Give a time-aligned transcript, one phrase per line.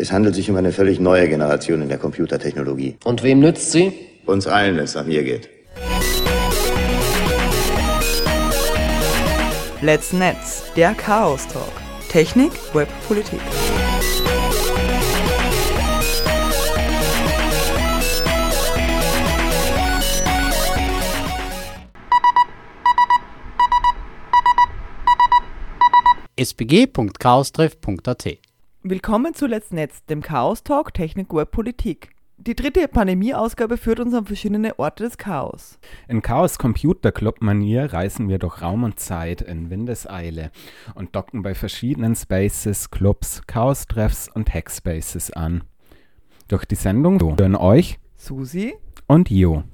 [0.00, 2.96] Es handelt sich um eine völlig neue Generation in der Computertechnologie.
[3.04, 3.92] Und wem nützt sie?
[4.24, 5.50] Uns allen, wenn es nach mir geht.
[9.82, 11.70] Let's Netz, der Chaos Talk.
[12.08, 13.40] Technik, Web, Politik.
[26.38, 28.49] sbg.chaostreff.at
[28.82, 32.12] Willkommen zu Let's Netz, dem Chaos Talk Technik, Web, Politik.
[32.38, 35.78] Die dritte Pandemie-Ausgabe führt uns an verschiedene Orte des Chaos.
[36.08, 40.50] In Chaos Computer Club Manier reisen wir durch Raum und Zeit in Windeseile
[40.94, 45.62] und docken bei verschiedenen Spaces, Clubs, Chaos-Treffs und Hackspaces an.
[46.48, 48.72] Durch die Sendung führen euch Susi
[49.06, 49.64] und Jo.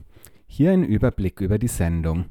[0.48, 2.24] Hier ein Überblick über die Sendung.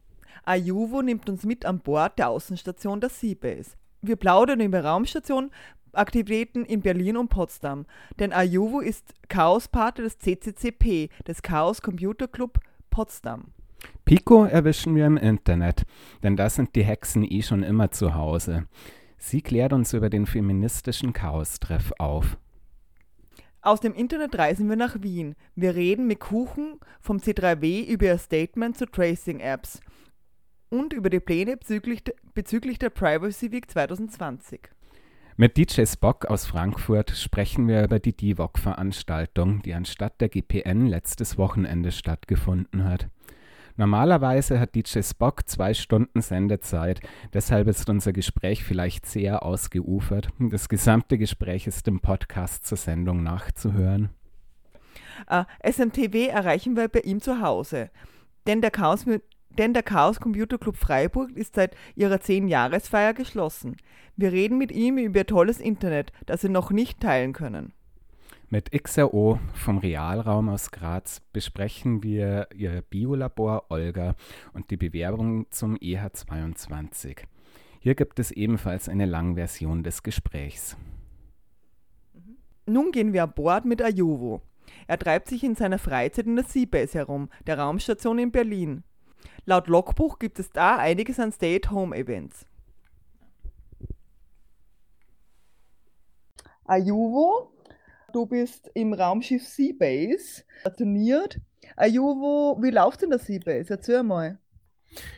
[0.44, 3.78] Ayuvo nimmt uns mit an Bord der Außenstation der Seabase.
[4.02, 5.50] Wir plaudern über Raumstation,
[5.96, 7.86] Aktivitäten in Berlin und Potsdam.
[8.20, 13.54] Denn Ayuvo ist Chaospate des CCCP, des Chaos Computer Club Potsdam.
[14.06, 15.84] Pico erwischen wir im Internet,
[16.24, 18.68] denn da sind die Hexen eh schon immer zu Hause.
[19.18, 22.38] Sie klärt uns über den feministischen Chaos-Treff auf.
[23.62, 25.36] Aus dem Internet reisen wir nach Wien.
[25.56, 29.82] Wir reden mit Kuchen vom C3W über ihr Statement zu Tracing-Apps
[30.70, 32.04] und über die Pläne bezüglich,
[32.36, 34.70] bezüglich der Privacy Week 2020.
[35.38, 41.38] Mit DJ Spock aus Frankfurt sprechen wir über die DIVOC-Veranstaltung, die anstatt der GPN letztes
[41.38, 43.10] Wochenende stattgefunden hat.
[43.76, 47.02] Normalerweise hat DJ Spock zwei Stunden Sendezeit,
[47.34, 50.30] deshalb ist unser Gespräch vielleicht sehr ausgeufert.
[50.40, 54.12] Das gesamte Gespräch ist im Podcast zur Sendung nachzuhören.
[55.30, 57.90] Äh, SMTW erreichen wir bei ihm zu Hause,
[58.48, 59.06] denn der Chaos
[59.60, 63.78] denn der Chaos Computer Club Freiburg ist seit ihrer 10-Jahresfeier geschlossen.
[64.16, 67.74] Wir reden mit ihm über tolles Internet, das sie noch nicht teilen können.
[68.50, 74.16] Mit XRO vom Realraum aus Graz besprechen wir ihr Biolabor Olga
[74.54, 77.18] und die Bewerbung zum EH22.
[77.80, 80.78] Hier gibt es ebenfalls eine Langversion des Gesprächs.
[82.68, 84.42] Nun gehen wir an Bord mit Ayuvo.
[84.88, 88.84] Er treibt sich in seiner Freizeit in der Seabase herum, der Raumstation in Berlin.
[89.46, 92.48] Laut Logbuch gibt es da einiges an Stay-at-Home-Events.
[96.64, 97.52] Ayuvo,
[98.12, 101.40] du bist im Raumschiff Seabase stationiert.
[101.76, 103.74] Ayuvo, wie läuft denn der Seabase?
[103.74, 104.40] Erzähl mal.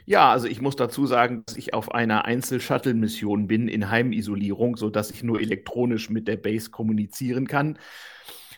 [0.06, 5.12] Ja, also ich muss dazu sagen, dass ich auf einer Einzel-Shuttle-Mission bin in Heimisolierung, sodass
[5.12, 7.78] ich nur elektronisch mit der Base kommunizieren kann.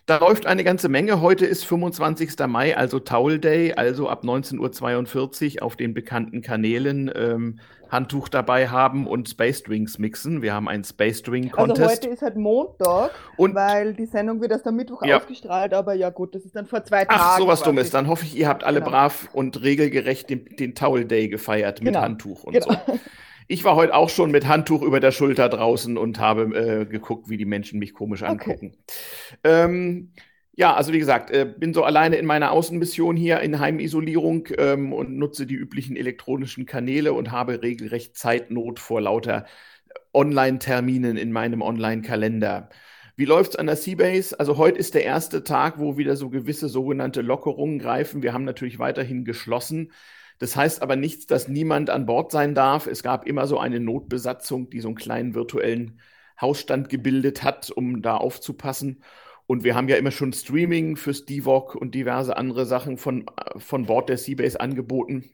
[0.09, 1.21] Da läuft eine ganze Menge.
[1.21, 2.31] Heute ist 25.
[2.47, 7.59] Mai, also Taul Day, also ab 19.42 Uhr auf den bekannten Kanälen ähm,
[7.91, 10.41] Handtuch dabei haben und Space Drinks mixen.
[10.41, 11.79] Wir haben einen Space Drink Contest.
[11.79, 15.17] Also heute ist halt Montag, und, weil die Sendung wird erst am Mittwoch ja.
[15.17, 17.21] ausgestrahlt, aber ja gut, das ist dann vor zwei Tagen.
[17.23, 17.91] Ach, sowas Dummes.
[17.91, 18.89] Dann hoffe ich, ihr habt alle genau.
[18.89, 22.01] brav und regelgerecht den, den Towel Day gefeiert mit genau.
[22.03, 22.81] Handtuch und genau.
[22.87, 22.99] so.
[23.51, 27.29] Ich war heute auch schon mit Handtuch über der Schulter draußen und habe äh, geguckt,
[27.29, 28.77] wie die Menschen mich komisch angucken.
[28.77, 29.39] Okay.
[29.43, 30.13] Ähm,
[30.55, 34.93] ja, also wie gesagt, äh, bin so alleine in meiner Außenmission hier in Heimisolierung ähm,
[34.93, 39.47] und nutze die üblichen elektronischen Kanäle und habe regelrecht Zeitnot vor lauter
[40.13, 42.69] Online-Terminen in meinem Online-Kalender.
[43.15, 44.39] Wie läuft es an der Seabase?
[44.39, 48.21] Also heute ist der erste Tag, wo wieder so gewisse sogenannte Lockerungen greifen.
[48.21, 49.91] Wir haben natürlich weiterhin geschlossen.
[50.39, 52.87] Das heißt aber nichts, dass niemand an Bord sein darf.
[52.87, 55.99] Es gab immer so eine Notbesatzung, die so einen kleinen virtuellen
[56.39, 59.03] Hausstand gebildet hat, um da aufzupassen.
[59.45, 63.25] Und wir haben ja immer schon Streaming fürs DIVOC und diverse andere Sachen von,
[63.57, 65.31] von Bord der Seabase angeboten.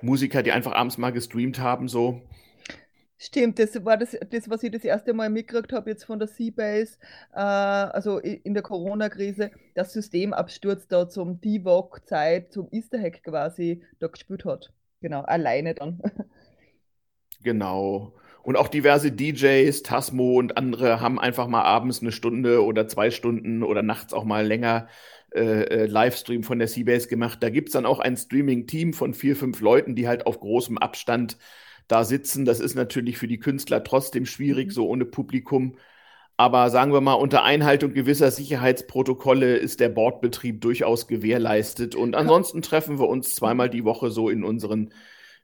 [0.00, 2.22] Musiker, die einfach abends mal gestreamt haben, so.
[3.24, 6.26] Stimmt, das war das, das, was ich das erste Mal mitgekriegt habe jetzt von der
[6.26, 6.98] Seabase,
[7.32, 14.08] äh, also in der Corona-Krise, das Systemabsturz da zum DVOG-Zeit, zum Easter Hack quasi da
[14.08, 14.72] gespielt hat.
[15.00, 16.02] Genau, alleine dann.
[17.44, 18.14] Genau.
[18.44, 23.10] Und auch diverse DJs, Tasmo und andere haben einfach mal abends eine Stunde oder zwei
[23.10, 24.86] Stunden oder nachts auch mal länger
[25.34, 27.42] äh, äh Livestream von der Seabase gemacht.
[27.42, 30.78] Da gibt es dann auch ein Streaming-Team von vier, fünf Leuten, die halt auf großem
[30.78, 31.36] Abstand
[31.88, 32.44] da sitzen.
[32.44, 34.72] Das ist natürlich für die Künstler trotzdem schwierig, mhm.
[34.72, 35.76] so ohne Publikum.
[36.36, 41.94] Aber sagen wir mal, unter Einhaltung gewisser Sicherheitsprotokolle ist der Bordbetrieb durchaus gewährleistet.
[41.94, 44.90] Und ansonsten treffen wir uns zweimal die Woche so in unseren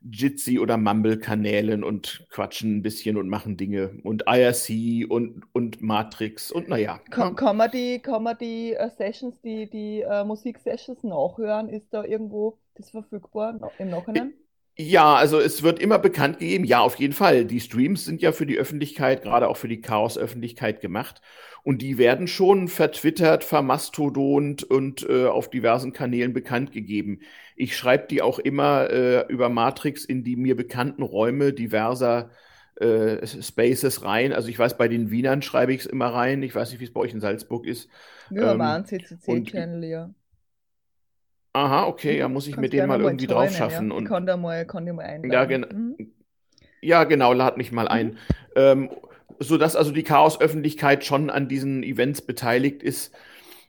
[0.00, 3.98] Jitsi oder Mumble-Kanälen und quatschen ein bisschen und machen Dinge.
[4.02, 7.00] Und IRC und, und Matrix und naja.
[7.10, 11.68] Kann, kann man die, kann man die uh, Sessions, die, die uh, Musiksessions nachhören?
[11.68, 14.34] Ist da irgendwo das verfügbar im Nachhinein?
[14.80, 17.44] Ja, also es wird immer bekannt gegeben, ja, auf jeden Fall.
[17.44, 21.20] Die Streams sind ja für die Öffentlichkeit, gerade auch für die Chaos-Öffentlichkeit gemacht.
[21.64, 27.22] Und die werden schon vertwittert, vermastodont und äh, auf diversen Kanälen bekannt gegeben.
[27.56, 32.30] Ich schreibe die auch immer äh, über Matrix in die mir bekannten Räume diverser
[32.76, 34.32] äh, Spaces rein.
[34.32, 36.40] Also ich weiß, bei den Wienern schreibe ich es immer rein.
[36.44, 37.88] Ich weiß nicht, wie es bei euch in Salzburg ist.
[38.30, 40.14] Ja, ähm, mal CCC-Channel, ja.
[41.52, 43.90] Aha, okay, ja, muss ich mir den mal irgendwie drauf schaffen.
[43.90, 43.96] Ja.
[43.96, 45.32] Und, kann da mal, kann mal einladen.
[45.32, 46.12] Ja, gen mhm.
[46.80, 48.08] ja, genau, lad mich mal ein.
[48.08, 48.16] Mhm.
[48.56, 48.90] Ähm,
[49.40, 53.14] sodass also die Chaos-Öffentlichkeit schon an diesen Events beteiligt ist.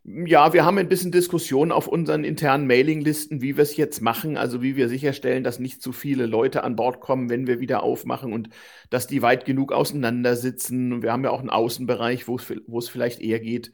[0.04, 4.38] Ja, wir haben ein bisschen Diskussion auf unseren internen Mailinglisten, wie wir es jetzt machen,
[4.38, 7.84] also wie wir sicherstellen, dass nicht zu viele Leute an Bord kommen, wenn wir wieder
[7.84, 8.50] aufmachen und
[8.90, 11.04] dass die weit genug auseinandersitzen.
[11.04, 13.72] Wir haben ja auch einen Außenbereich, wo es vielleicht eher geht.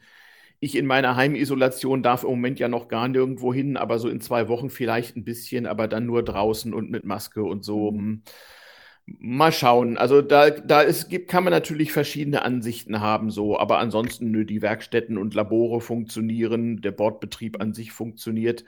[0.60, 4.20] Ich in meiner Heimisolation darf im Moment ja noch gar nirgendwo hin, aber so in
[4.20, 7.92] zwei Wochen vielleicht ein bisschen, aber dann nur draußen und mit Maske und so.
[7.92, 7.98] Mhm.
[7.98, 8.22] Hm.
[9.18, 9.98] Mal schauen.
[9.98, 14.44] Also da, da es gibt, kann man natürlich verschiedene Ansichten haben, so, aber ansonsten, nö,
[14.44, 18.64] die Werkstätten und Labore funktionieren, der Bordbetrieb an sich funktioniert.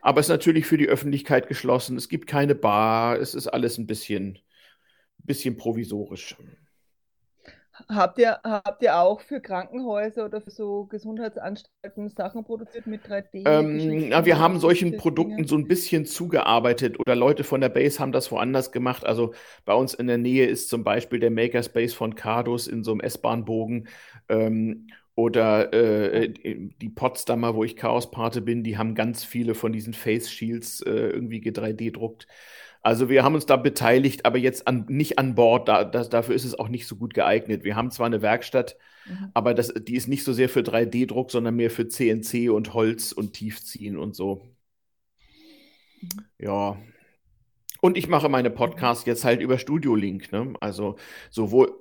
[0.00, 1.96] Aber es ist natürlich für die Öffentlichkeit geschlossen.
[1.96, 4.38] Es gibt keine Bar, es ist alles ein bisschen,
[5.18, 6.36] bisschen provisorisch.
[7.88, 13.46] Habt ihr, habt ihr auch für Krankenhäuser oder für so Gesundheitsanstalten Sachen produziert mit 3D?
[13.46, 15.48] Ähm, ja, wir haben solchen Produkten Dinge?
[15.48, 19.04] so ein bisschen zugearbeitet oder Leute von der Base haben das woanders gemacht.
[19.04, 19.34] Also
[19.64, 23.00] bei uns in der Nähe ist zum Beispiel der Makerspace von Cardus in so einem
[23.00, 23.88] S-Bahn-Bogen.
[24.28, 29.92] Ähm, oder äh, die Potsdamer, wo ich Chaospate bin, die haben ganz viele von diesen
[29.92, 32.26] Face Shields äh, irgendwie 3D-druckt.
[32.82, 35.68] Also wir haben uns da beteiligt, aber jetzt an, nicht an Bord.
[35.68, 37.62] Da, das, dafür ist es auch nicht so gut geeignet.
[37.62, 39.30] Wir haben zwar eine Werkstatt, mhm.
[39.34, 43.12] aber das, die ist nicht so sehr für 3D-Druck, sondern mehr für CNC und Holz
[43.12, 44.42] und Tiefziehen und so.
[46.00, 46.24] Mhm.
[46.38, 46.78] Ja.
[47.82, 50.32] Und ich mache meine Podcasts jetzt halt über Studio Link.
[50.32, 50.54] Ne?
[50.60, 50.96] Also
[51.30, 51.74] sowohl.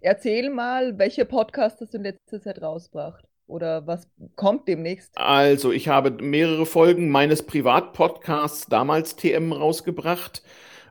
[0.00, 3.29] Erzähl mal, welche Podcasts du in letzter Zeit rausgebracht?
[3.50, 5.16] Oder was kommt demnächst?
[5.16, 10.42] Also, ich habe mehrere Folgen meines Privatpodcasts damals TM rausgebracht.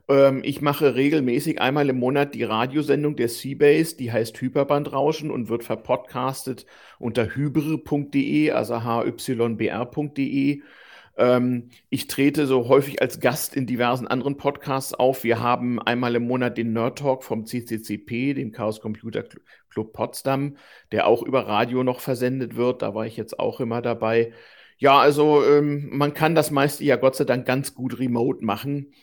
[0.10, 5.48] Ähm, ich mache regelmäßig einmal im Monat die Radiosendung der Seabase, die heißt Hyperbandrauschen und
[5.48, 6.66] wird verpodcastet
[6.98, 10.62] unter hybre.de, also hybr.de.
[11.20, 15.26] Ähm, ich trete so häufig als Gast in diversen anderen Podcasts auf.
[15.26, 19.26] Wir haben einmal im Monat den Nerd Talk vom CCCP, dem Chaos Computer
[19.70, 20.56] Club Potsdam,
[20.94, 22.82] der auch über Radio noch versendet wird.
[22.82, 24.32] Da war ich jetzt auch immer dabei.
[24.78, 28.94] Ja, also ähm, man kann das meiste ja Gott sei Dank ganz gut remote machen.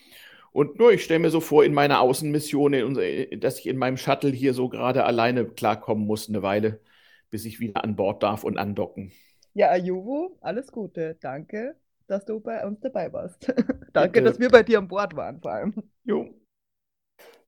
[0.53, 3.99] Und nur, ich stelle mir so vor, in meiner Außenmission, in, dass ich in meinem
[3.99, 6.81] Shuttle hier so gerade alleine klarkommen muss, eine Weile,
[7.29, 9.13] bis ich wieder an Bord darf und andocken.
[9.53, 11.19] Ja, Ajuvo, alles Gute.
[11.21, 11.77] Danke
[12.09, 13.53] dass du bei uns dabei warst.
[13.93, 15.75] Danke, dass wir bei dir an Bord waren, vor allem.
[16.05, 16.27] Jo.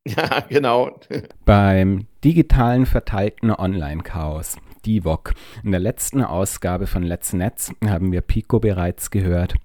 [0.07, 0.91] Ja, genau.
[1.45, 4.57] Beim digitalen verteilten Online-Chaos,
[4.87, 5.35] DIVOC.
[5.63, 9.57] In der letzten Ausgabe von Let's Netz haben wir Pico bereits gehört.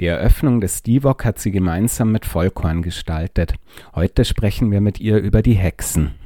[0.00, 3.54] Die Eröffnung des DIVOC hat sie gemeinsam mit Vollkorn gestaltet.
[3.94, 6.16] Heute sprechen wir mit ihr über die Hexen.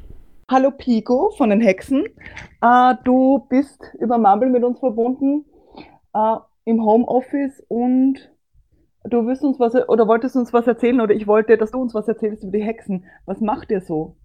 [0.51, 2.07] Hallo Pico von den Hexen.
[2.65, 5.45] Uh, du bist über Mumble mit uns verbunden.
[6.15, 8.31] Uh, im Homeoffice und
[9.05, 11.95] du wirst uns was oder wolltest uns was erzählen oder ich wollte, dass du uns
[11.95, 13.05] was erzählst über die Hexen.
[13.25, 14.17] Was macht ihr so?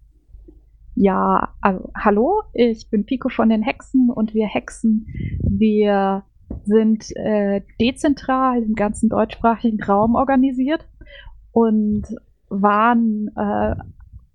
[0.94, 5.06] Ja, also hallo, ich bin Pico von den Hexen und wir Hexen,
[5.38, 6.24] wir
[6.64, 10.86] sind äh, dezentral im ganzen deutschsprachigen Raum organisiert
[11.52, 12.02] und
[12.48, 13.76] waren äh,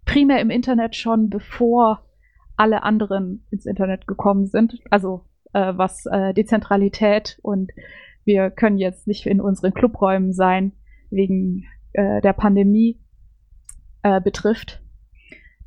[0.06, 2.04] primär im Internet schon bevor
[2.56, 4.80] alle anderen ins Internet gekommen sind.
[4.90, 7.72] Also äh, was äh, Dezentralität und
[8.26, 10.74] wir können jetzt nicht in unseren Clubräumen sein
[11.10, 13.00] wegen äh, der Pandemie
[14.04, 14.82] äh, betrifft.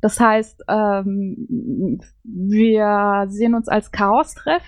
[0.01, 4.63] Das heißt, ähm, wir sehen uns als Chaos-Treff.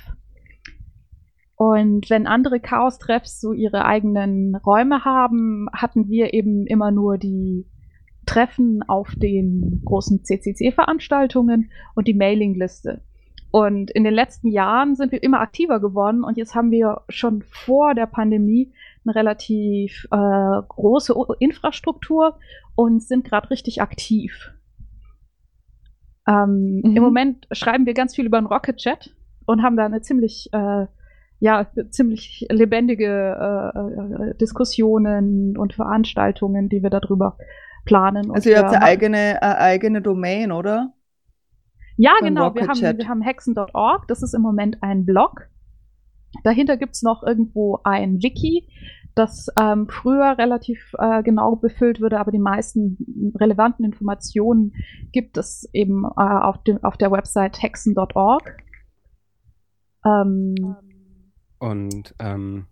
[1.55, 7.67] Und wenn andere Chaos-Treffs so ihre eigenen Räume haben, hatten wir eben immer nur die
[8.25, 13.01] Treffen auf den großen CCC-Veranstaltungen und die Mailingliste.
[13.55, 17.43] Und in den letzten Jahren sind wir immer aktiver geworden und jetzt haben wir schon
[17.43, 18.73] vor der Pandemie
[19.05, 22.39] eine relativ äh, große Infrastruktur
[22.73, 24.53] und sind gerade richtig aktiv.
[26.27, 26.95] Ähm, mhm.
[26.97, 30.49] Im Moment schreiben wir ganz viel über den Rocket Chat und haben da eine ziemlich,
[30.51, 30.87] äh,
[31.37, 37.37] ja, ziemlich lebendige äh, äh Diskussionen und Veranstaltungen, die wir darüber
[37.85, 38.31] planen.
[38.31, 40.91] Also ihr habt eine eigene, eine eigene Domain, oder?
[41.97, 42.53] Ja, genau.
[42.55, 44.07] Wir haben, wir haben hexen.org.
[44.07, 45.49] Das ist im Moment ein Blog.
[46.43, 48.67] Dahinter gibt es noch irgendwo ein Wiki.
[49.15, 52.97] das ähm, früher relativ äh, genau befüllt würde, aber die meisten
[53.39, 54.73] relevanten Informationen
[55.11, 58.57] gibt es eben äh, auf, dem, auf der Website hexen.org.
[60.03, 60.55] Ähm,
[61.59, 62.65] und ähm,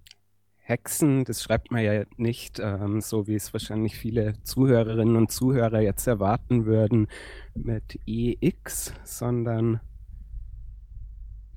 [0.71, 5.81] Hexen, das schreibt man ja nicht, ähm, so wie es wahrscheinlich viele Zuhörerinnen und Zuhörer
[5.81, 7.07] jetzt erwarten würden,
[7.53, 9.81] mit EX, sondern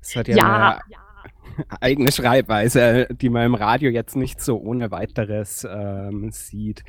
[0.01, 0.99] es hat ja, ja, eine ja.
[1.79, 6.83] eigene Schreibweise, die man im Radio jetzt nicht so ohne weiteres ähm, sieht.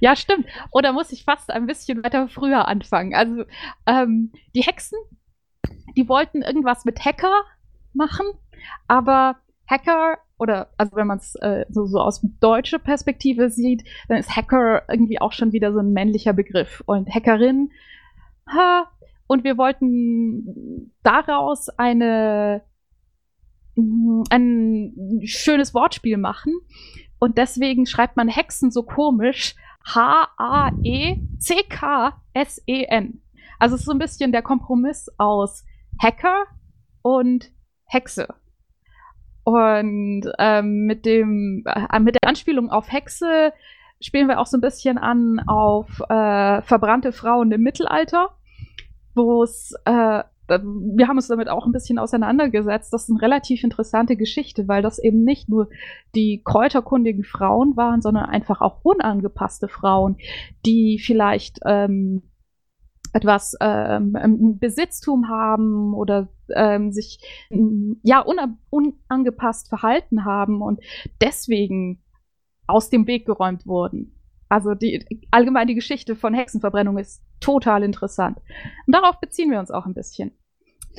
[0.00, 0.46] Ja, stimmt.
[0.70, 3.14] Oder muss ich fast ein bisschen weiter früher anfangen?
[3.14, 3.44] Also
[3.86, 4.98] ähm, die Hexen,
[5.96, 7.42] die wollten irgendwas mit Hacker
[7.94, 8.26] machen,
[8.86, 9.36] aber
[9.66, 14.34] Hacker oder also wenn man es äh, so, so aus deutscher Perspektive sieht, dann ist
[14.36, 16.82] Hacker irgendwie auch schon wieder so ein männlicher Begriff.
[16.86, 17.70] Und Hackerin,
[18.46, 18.88] ha,
[19.26, 22.62] und wir wollten daraus eine,
[23.76, 26.54] mm, ein schönes Wortspiel machen.
[27.18, 29.54] Und deswegen schreibt man Hexen so komisch.
[29.84, 30.82] H-A-E-C-K-S-E-N.
[33.58, 35.64] Also es ist so ein bisschen der Kompromiss aus
[36.00, 36.46] Hacker
[37.02, 37.50] und
[37.84, 38.28] Hexe.
[39.48, 43.54] Und ähm, mit, dem, äh, mit der Anspielung auf Hexe
[43.98, 48.28] spielen wir auch so ein bisschen an auf äh, verbrannte Frauen im Mittelalter,
[49.14, 52.92] wo es, äh, wir haben uns damit auch ein bisschen auseinandergesetzt.
[52.92, 55.70] Das ist eine relativ interessante Geschichte, weil das eben nicht nur
[56.14, 60.18] die kräuterkundigen Frauen waren, sondern einfach auch unangepasste Frauen,
[60.66, 62.20] die vielleicht ähm,
[63.12, 67.20] etwas ähm, Besitztum haben oder ähm, sich
[68.02, 68.24] ja
[68.70, 70.80] unangepasst verhalten haben und
[71.20, 72.02] deswegen
[72.66, 74.14] aus dem Weg geräumt wurden.
[74.48, 78.38] Also die allgemein die Geschichte von Hexenverbrennung ist total interessant.
[78.86, 80.32] Und darauf beziehen wir uns auch ein bisschen.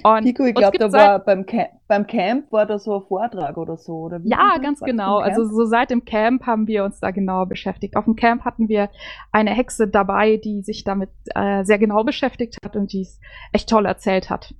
[0.04, 3.58] Und Pico, ich glaube, da war beim Camp, beim Camp war da so ein Vortrag
[3.58, 4.30] oder so, oder wie?
[4.30, 5.18] Ja, ganz genau.
[5.18, 7.96] Also so seit dem Camp haben wir uns da genauer beschäftigt.
[7.96, 8.90] Auf dem Camp hatten wir
[9.32, 13.20] eine Hexe dabei, die sich damit äh, sehr genau beschäftigt hat und die es
[13.52, 14.54] echt toll erzählt hat.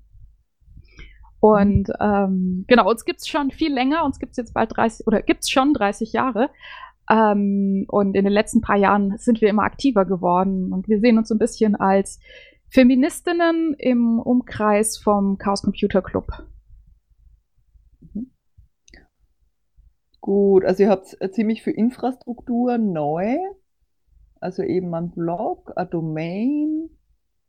[1.40, 5.50] Und ähm, genau, uns gibt's schon viel länger, uns gibt's jetzt bald 30 oder gibt's
[5.50, 6.50] schon 30 Jahre.
[7.10, 11.18] Ähm, und in den letzten paar Jahren sind wir immer aktiver geworden und wir sehen
[11.18, 12.20] uns so ein bisschen als
[12.72, 16.28] Feministinnen im Umkreis vom Chaos Computer Club.
[20.22, 23.38] Gut, also ihr habt ziemlich viel Infrastruktur neu,
[24.40, 26.90] also eben ein Blog, ein Domain,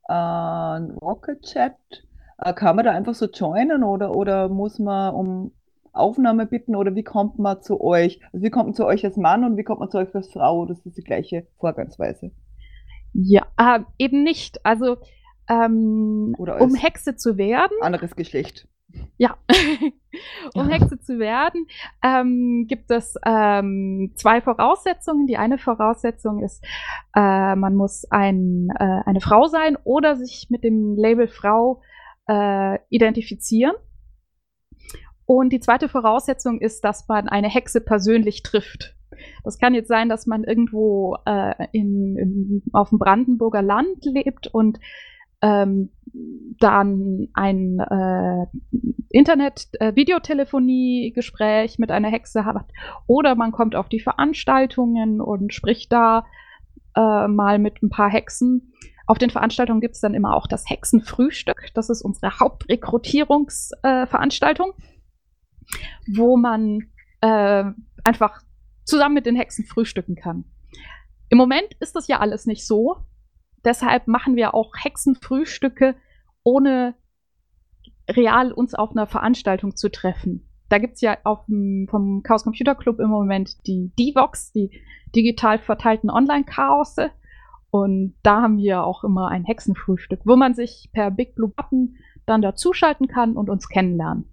[0.05, 1.77] ein Rocket Chat.
[2.39, 5.53] Äh, kann man da einfach so joinen oder, oder muss man um
[5.93, 8.21] Aufnahme bitten oder wie kommt man zu euch?
[8.33, 10.33] Also wie kommt man zu euch als Mann und wie kommt man zu euch als
[10.33, 10.65] Frau?
[10.65, 12.31] Das ist die gleiche Vorgangsweise.
[13.13, 14.65] Ja, äh, eben nicht.
[14.65, 14.99] Also
[15.49, 17.77] ähm, um Hexe zu werden.
[17.81, 18.69] Anderes Geschlecht.
[19.19, 19.37] Ja,
[20.55, 20.77] um ja.
[20.77, 21.67] Hexe zu werden,
[22.03, 25.27] ähm, gibt es ähm, zwei Voraussetzungen.
[25.27, 26.65] Die eine Voraussetzung ist,
[27.15, 31.83] äh, man muss ein, äh, eine Frau sein oder sich mit dem Label Frau
[32.27, 33.75] äh, identifizieren.
[35.25, 38.97] Und die zweite Voraussetzung ist, dass man eine Hexe persönlich trifft.
[39.45, 44.47] Das kann jetzt sein, dass man irgendwo äh, in, in, auf dem Brandenburger Land lebt
[44.49, 44.79] und
[45.43, 45.91] ähm,
[46.59, 48.47] dann ein äh,
[49.11, 52.67] Internet-Videotelefonie-Gespräch äh, mit einer Hexe hat.
[53.07, 56.27] Oder man kommt auf die Veranstaltungen und spricht da
[56.95, 58.73] äh, mal mit ein paar Hexen.
[59.07, 61.71] Auf den Veranstaltungen gibt es dann immer auch das Hexenfrühstück.
[61.75, 64.73] Das ist unsere Hauptrekrutierungsveranstaltung.
[64.77, 64.83] Äh,
[66.07, 66.91] wo man
[67.21, 67.65] äh,
[68.05, 68.43] einfach
[68.91, 70.45] zusammen mit den Hexen frühstücken kann.
[71.29, 72.97] Im Moment ist das ja alles nicht so.
[73.65, 75.95] Deshalb machen wir auch Hexenfrühstücke,
[76.43, 76.95] ohne
[78.09, 80.49] real uns auf einer Veranstaltung zu treffen.
[80.69, 84.71] Da gibt es ja auf vom Chaos Computer Club im Moment die Divox, die
[85.15, 87.11] digital verteilten Online-Chaose.
[87.71, 91.97] Und da haben wir auch immer ein Hexenfrühstück, wo man sich per Big Blue Button
[92.27, 94.25] dann dazuschalten kann und uns kennenlernen.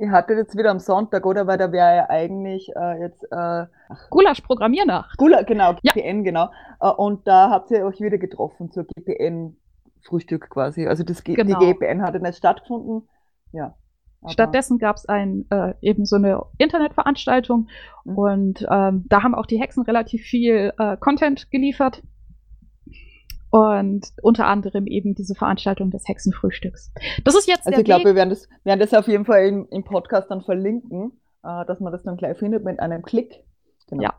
[0.00, 1.46] Ihr hattet jetzt wieder am Sonntag, oder?
[1.46, 3.22] Weil da wäre ja eigentlich äh, jetzt.
[3.30, 3.66] Äh,
[4.08, 5.18] Gulasch Programmiernacht.
[5.18, 6.22] Gulasch, genau, GPN, ja.
[6.22, 6.50] genau.
[6.80, 10.86] Äh, und da habt ihr euch wieder getroffen zur GPN-Frühstück quasi.
[10.86, 11.58] Also das, genau.
[11.58, 13.08] die GPN hatte nicht stattgefunden.
[13.52, 13.74] Ja.
[14.26, 17.68] Stattdessen gab es ein, äh, eben so eine Internetveranstaltung
[18.04, 18.18] mhm.
[18.18, 22.02] und ähm, da haben auch die Hexen relativ viel äh, Content geliefert.
[23.50, 26.92] Und unter anderem eben diese Veranstaltung des Hexenfrühstücks.
[27.24, 27.66] Das ist jetzt.
[27.66, 30.42] Also ich glaube, wir werden das, werden das auf jeden Fall im, im Podcast dann
[30.42, 33.44] verlinken, äh, dass man das dann gleich findet mit einem Klick.
[33.88, 34.04] Genau.
[34.04, 34.14] Ja.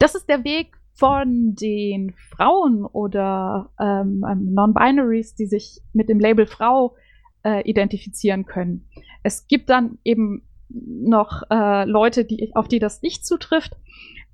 [0.00, 6.18] Das ist der Weg von den Frauen oder ähm, ähm, Non-Binaries, die sich mit dem
[6.18, 6.96] Label Frau
[7.44, 8.88] äh, identifizieren können.
[9.22, 13.76] Es gibt dann eben noch äh, Leute, die, auf die das nicht zutrifft.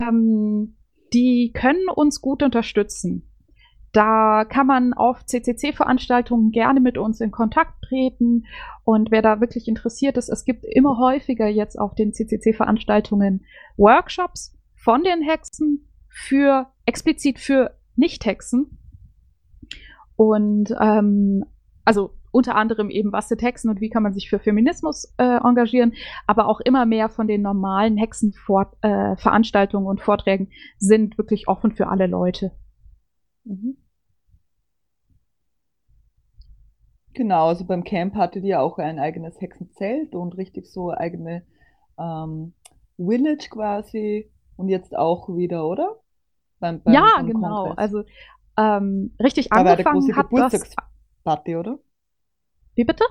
[0.00, 0.76] Ähm,
[1.14, 3.30] die können uns gut unterstützen.
[3.92, 8.44] Da kann man auf CCC-Veranstaltungen gerne mit uns in Kontakt treten.
[8.82, 13.44] Und wer da wirklich interessiert ist, es gibt immer häufiger jetzt auf den CCC-Veranstaltungen
[13.76, 18.78] Workshops von den Hexen für explizit für Nicht-Hexen.
[20.16, 21.44] Und ähm,
[21.84, 25.38] also unter anderem eben was sind Hexen und wie kann man sich für Feminismus äh,
[25.38, 25.94] engagieren,
[26.26, 31.86] aber auch immer mehr von den normalen Hexenveranstaltungen äh, und Vorträgen sind wirklich offen für
[31.86, 32.50] alle Leute.
[33.44, 33.76] Mhm.
[37.14, 41.46] Genau, also beim Camp hattet ihr auch ein eigenes Hexenzelt und richtig so eigene
[41.96, 42.54] ähm,
[42.96, 46.00] Village quasi und jetzt auch wieder, oder?
[46.58, 47.66] Beim, beim, ja, genau.
[47.66, 47.78] Kongress.
[47.78, 48.02] Also
[48.56, 50.74] ähm, richtig da angefangen war hat das.
[51.22, 51.78] Party, oder?
[52.74, 53.04] Wie bitte?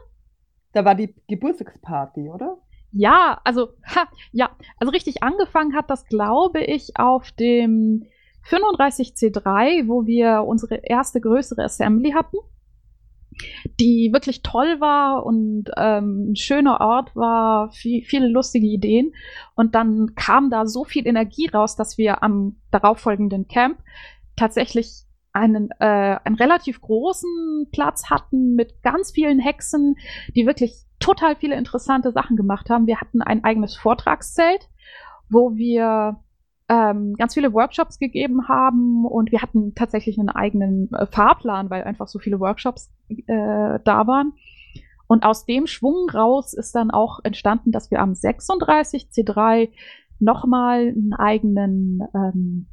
[0.74, 2.58] Da war die Geburtstagsparty, oder?
[2.92, 8.06] Ja, also ha, ja, also richtig angefangen hat das, glaube ich, auf dem
[8.50, 12.38] 35C3, wo wir unsere erste größere Assembly hatten
[13.80, 19.14] die wirklich toll war und ähm, ein schöner Ort war, viel, viele lustige Ideen.
[19.56, 23.80] Und dann kam da so viel Energie raus, dass wir am darauffolgenden Camp
[24.36, 25.03] tatsächlich
[25.34, 29.96] einen, äh, einen relativ großen Platz hatten mit ganz vielen Hexen,
[30.36, 32.88] die wirklich total viele interessante Sachen gemacht haben.
[32.88, 34.70] Wir hatten ein eigenes Vortragszelt,
[35.30, 36.20] wo wir
[36.70, 41.84] ähm, ganz viele Workshops gegeben haben und wir hatten tatsächlich einen eigenen äh, Fahrplan, weil
[41.84, 44.34] einfach so viele Workshops äh, da waren.
[45.08, 49.70] Und aus dem Schwung raus ist dann auch entstanden, dass wir am 36 C3
[50.20, 52.68] nochmal einen eigenen ähm,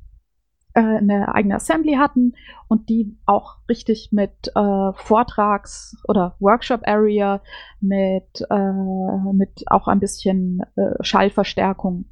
[0.75, 2.35] äh, eine eigene Assembly hatten
[2.69, 7.43] und die auch richtig mit äh, Vortrags- oder Workshop-Area
[7.81, 12.07] mit, äh, mit auch ein bisschen äh, Schallverstärkung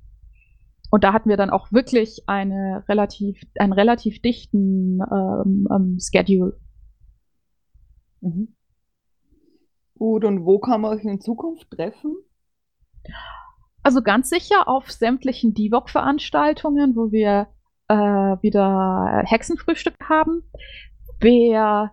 [0.90, 6.58] und da hatten wir dann auch wirklich eine relativ, einen relativ dichten ähm, ähm, Schedule.
[8.20, 8.54] Mhm.
[9.98, 12.16] Gut, und wo kann man euch in Zukunft treffen?
[13.82, 17.48] Also ganz sicher auf sämtlichen DIVOC-Veranstaltungen, wo wir
[17.88, 20.42] äh, wieder Hexenfrühstück haben.
[21.20, 21.92] Wer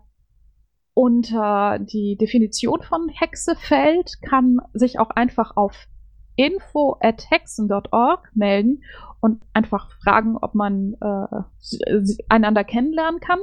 [0.94, 5.88] unter die Definition von Hexe fällt, kann sich auch einfach auf
[6.36, 8.84] info at hexen.org melden
[9.22, 13.40] und einfach fragen, ob man äh, einander kennenlernen kann.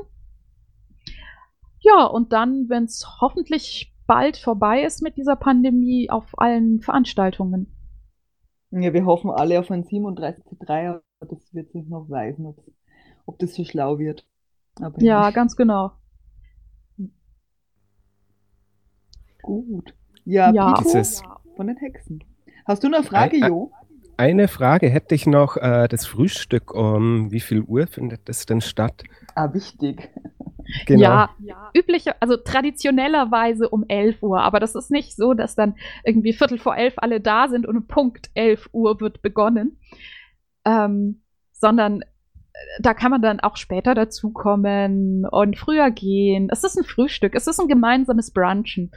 [1.80, 7.74] Ja, und dann, wenn es hoffentlich bald vorbei ist mit dieser Pandemie, auf allen Veranstaltungen.
[8.70, 12.56] Ja, wir hoffen alle auf ein 37.3, aber das wird sich noch weisen, ob,
[13.26, 14.26] ob das so schlau wird.
[14.80, 15.34] Aber ja, nicht.
[15.34, 15.92] ganz genau.
[19.42, 19.94] Gut.
[20.24, 20.72] Ja, ja.
[20.72, 21.02] Pico
[21.56, 22.24] von den Hexen.
[22.64, 23.72] Hast du eine Frage, Jo?
[24.16, 25.56] Eine Frage hätte ich noch.
[25.56, 29.02] Äh, das Frühstück, um wie viel Uhr findet das denn statt?
[29.34, 30.10] Ah, wichtig.
[30.86, 31.02] Genau.
[31.02, 35.74] Ja, ja, übliche, also traditionellerweise um 11 Uhr, aber das ist nicht so, dass dann
[36.04, 39.76] irgendwie Viertel vor elf alle da sind und um Punkt 11 Uhr wird begonnen,
[40.64, 41.22] ähm,
[41.52, 42.06] sondern äh,
[42.80, 46.48] da kann man dann auch später dazukommen und früher gehen.
[46.50, 48.90] Es ist ein Frühstück, es ist ein gemeinsames Brunchen.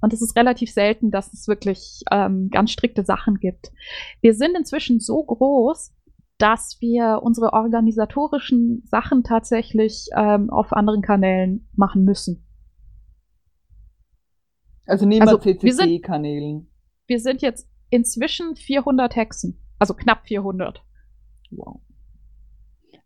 [0.00, 3.72] Und es ist relativ selten, dass es wirklich ähm, ganz strikte Sachen gibt.
[4.20, 5.94] Wir sind inzwischen so groß,
[6.36, 12.46] dass wir unsere organisatorischen Sachen tatsächlich ähm, auf anderen Kanälen machen müssen.
[14.86, 16.66] Also neben also, CCC-Kanälen.
[17.06, 20.82] Wir, wir sind jetzt inzwischen 400 Hexen, also knapp 400.
[21.56, 21.80] Wow.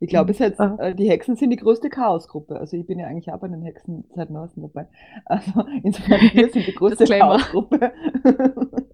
[0.00, 2.56] Ich glaube, es jetzt, äh, die Hexen sind die größte Chaosgruppe.
[2.56, 4.88] Also ich bin ja eigentlich auch bei den Hexen seit neuestem dabei.
[5.24, 7.92] Also insofern, wir sind die größte Chaosgruppe.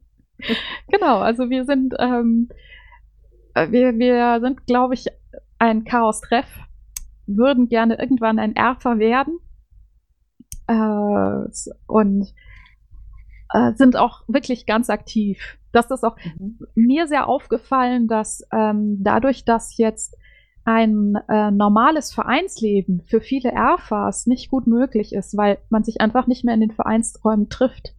[0.88, 2.48] genau, also wir sind, ähm,
[3.54, 5.06] äh, wir, wir sind, glaube ich,
[5.58, 6.48] ein Chaos-Treff,
[7.26, 9.38] würden gerne irgendwann ein Erfer werden.
[10.66, 11.48] Äh,
[11.86, 12.34] und
[13.54, 15.58] äh, sind auch wirklich ganz aktiv.
[15.72, 16.58] Das ist auch mhm.
[16.74, 20.16] mir sehr aufgefallen, dass ähm, dadurch, dass jetzt
[20.64, 26.26] ein äh, normales Vereinsleben für viele Erfas nicht gut möglich ist, weil man sich einfach
[26.26, 27.94] nicht mehr in den Vereinsräumen trifft,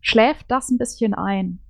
[0.00, 1.60] schläft das ein bisschen ein.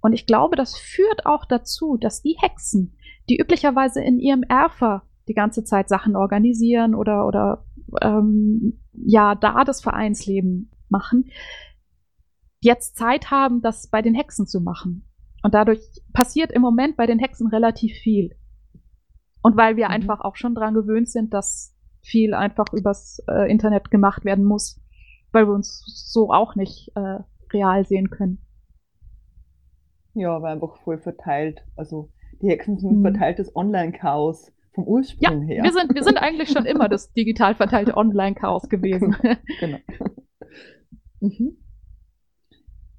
[0.00, 2.96] Und ich glaube, das führt auch dazu, dass die Hexen,
[3.28, 7.64] die üblicherweise in ihrem Erfa die ganze Zeit Sachen organisieren oder, oder
[8.02, 11.30] ähm, ja, da das Vereinsleben machen,
[12.60, 15.08] jetzt Zeit haben, das bei den Hexen zu machen.
[15.42, 15.80] Und dadurch
[16.12, 18.36] passiert im Moment bei den Hexen relativ viel.
[19.42, 19.92] Und weil wir mhm.
[19.92, 24.80] einfach auch schon dran gewöhnt sind, dass viel einfach übers äh, Internet gemacht werden muss,
[25.32, 27.18] weil wir uns so auch nicht äh,
[27.52, 28.44] real sehen können.
[30.14, 31.62] Jahr war einfach voll verteilt.
[31.76, 32.10] Also
[32.42, 33.02] die Hexen sind mhm.
[33.02, 35.62] verteiltes Online-Chaos vom Ursprung ja, her.
[35.62, 39.16] Wir sind, wir sind eigentlich schon immer das digital verteilte Online-Chaos gewesen.
[39.60, 39.78] genau.
[41.20, 41.56] Mhm.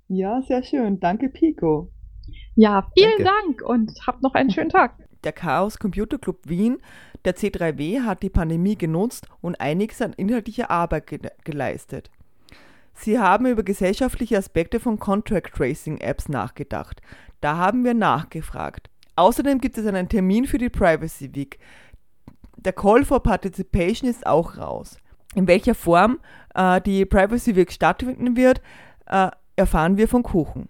[0.10, 1.00] Ja, sehr schön.
[1.00, 1.91] Danke, Pico.
[2.56, 3.32] Ja, vielen Danke.
[3.45, 4.95] Dank und habt noch einen schönen Tag.
[5.24, 6.80] Der Chaos Computer Club Wien,
[7.26, 12.10] der C3W, hat die Pandemie genutzt und einiges an inhaltlicher Arbeit ge geleistet.
[12.93, 17.02] Sie haben über gesellschaftliche Aspekte von Contract Tracing Apps nachgedacht.
[17.39, 18.89] Da haben wir nachgefragt.
[19.15, 21.60] Außerdem gibt es einen Termin für die Privacy Week.
[22.58, 24.98] Der Call for Participation ist auch raus.
[25.36, 26.19] In welcher Form
[26.56, 28.62] äh, die Privacy Week stattfinden wird,
[29.06, 30.69] äh, erfahren wir von Kuchen.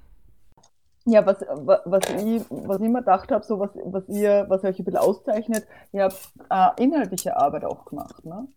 [1.06, 1.38] Ja, was,
[1.86, 5.00] was, ich, was ich mir gedacht habe, so was, was, ihr, was euch ein bisschen
[5.00, 8.26] auszeichnet, ihr habt äh, inhaltliche Arbeit auch gemacht.
[8.26, 8.48] Ne?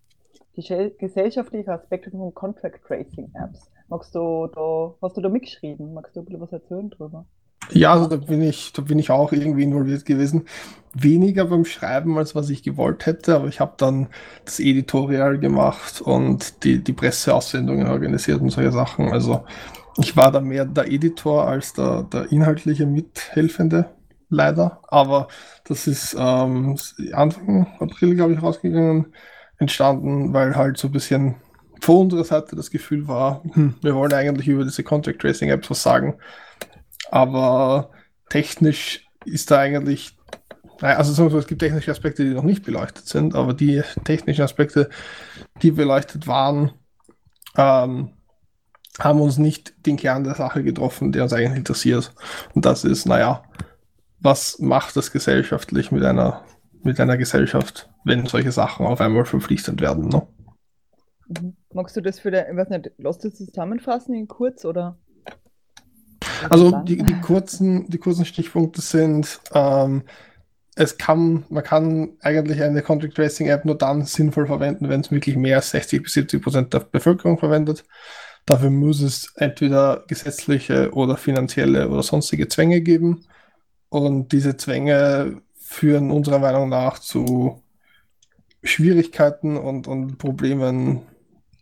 [0.57, 3.71] Die gesellschaftlichen Aspekte von Contract Tracing Apps.
[3.89, 5.95] Magst du da, hast du da mitgeschrieben?
[5.95, 7.25] Magst du ein bisschen was erzählen drüber?
[7.71, 10.47] Ja, also da bin ich, da bin ich auch irgendwie involviert gewesen.
[10.93, 14.09] Weniger beim Schreiben, als was ich gewollt hätte, aber ich habe dann
[14.45, 19.11] das Editorial gemacht und die, die Presseaussendungen organisiert und solche Sachen.
[19.13, 19.45] Also
[19.99, 23.91] ich war da mehr der Editor als der, der inhaltliche Mithelfende,
[24.29, 24.81] leider.
[24.89, 25.29] Aber
[25.65, 26.77] das ist ähm,
[27.13, 29.13] Anfang April, glaube ich, rausgegangen,
[29.59, 31.37] entstanden, weil halt so ein bisschen
[31.81, 35.71] von unserer Seite das Gefühl war, hm, wir wollen eigentlich über diese Contact Tracing Apps
[35.71, 36.19] was sagen.
[37.11, 37.91] Aber
[38.31, 40.17] technisch ist da eigentlich,
[40.81, 44.89] also es gibt technische Aspekte, die noch nicht beleuchtet sind, aber die technischen Aspekte,
[45.61, 46.73] die beleuchtet waren,
[47.57, 48.11] ähm,
[48.99, 52.13] haben uns nicht den Kern der Sache getroffen, der uns eigentlich interessiert.
[52.55, 53.43] Und das ist, naja,
[54.21, 56.45] was macht das gesellschaftlich mit einer,
[56.83, 60.09] mit einer Gesellschaft, wenn solche Sachen auf einmal verpflichtend werden?
[60.09, 60.27] Ne?
[61.29, 61.57] Mhm.
[61.73, 64.99] Magst du das für den, ich weiß nicht, lass das zusammenfassen in kurz oder?
[66.51, 70.03] Also die, die, kurzen, die kurzen Stichpunkte sind, ähm,
[70.75, 75.11] es kann, man kann eigentlich eine Contact Tracing App nur dann sinnvoll verwenden, wenn es
[75.11, 77.85] wirklich mehr als 60 bis 70 Prozent der Bevölkerung verwendet.
[78.47, 83.25] Dafür muss es entweder gesetzliche oder finanzielle oder sonstige Zwänge geben.
[83.89, 87.63] Und diese Zwänge führen unserer Meinung nach zu
[88.63, 91.03] Schwierigkeiten und, und Problemen,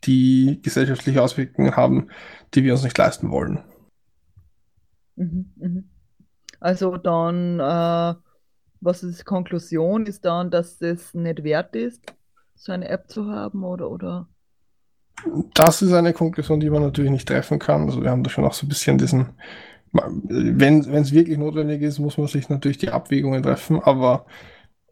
[0.05, 2.09] die gesellschaftliche Auswirkungen haben,
[2.55, 3.63] die wir uns nicht leisten wollen.
[5.17, 5.91] Mhm, mhm.
[6.61, 8.15] Also dann, äh,
[8.81, 10.07] was ist die Konklusion?
[10.07, 12.15] Ist dann, dass das nicht wert ist,
[12.55, 14.29] so eine App zu haben oder, oder?
[15.55, 17.85] Das ist eine Konklusion, die man natürlich nicht treffen kann.
[17.85, 19.31] Also wir haben da schon auch so ein bisschen diesen,
[19.93, 24.27] wenn es wirklich notwendig ist, muss man sich natürlich die Abwägungen treffen, aber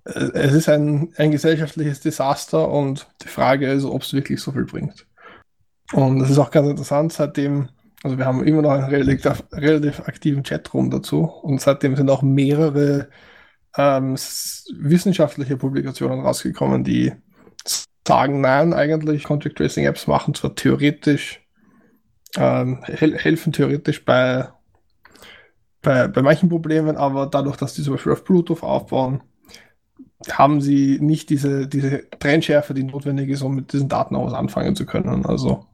[0.04, 4.52] äh, es ist ein, ein gesellschaftliches Desaster und die Frage ist, ob es wirklich so
[4.52, 5.06] viel bringt.
[5.92, 7.68] Und das ist auch ganz interessant, seitdem,
[8.02, 12.22] also wir haben immer noch einen relativ, relativ aktiven Chatroom dazu und seitdem sind auch
[12.22, 13.08] mehrere
[13.76, 17.12] ähm, wissenschaftliche Publikationen rausgekommen, die
[18.08, 21.40] sagen, nein, eigentlich Contact Tracing Apps machen zwar theoretisch,
[22.36, 24.48] ähm, hel helfen theoretisch bei,
[25.82, 29.22] bei, bei manchen Problemen, aber dadurch, dass die zum Beispiel auf Bluetooth aufbauen,
[30.30, 34.34] haben sie nicht diese, diese Trennschärfe, die notwendig ist, um mit diesen Daten auch was
[34.34, 35.26] anfangen zu können.
[35.26, 35.66] Also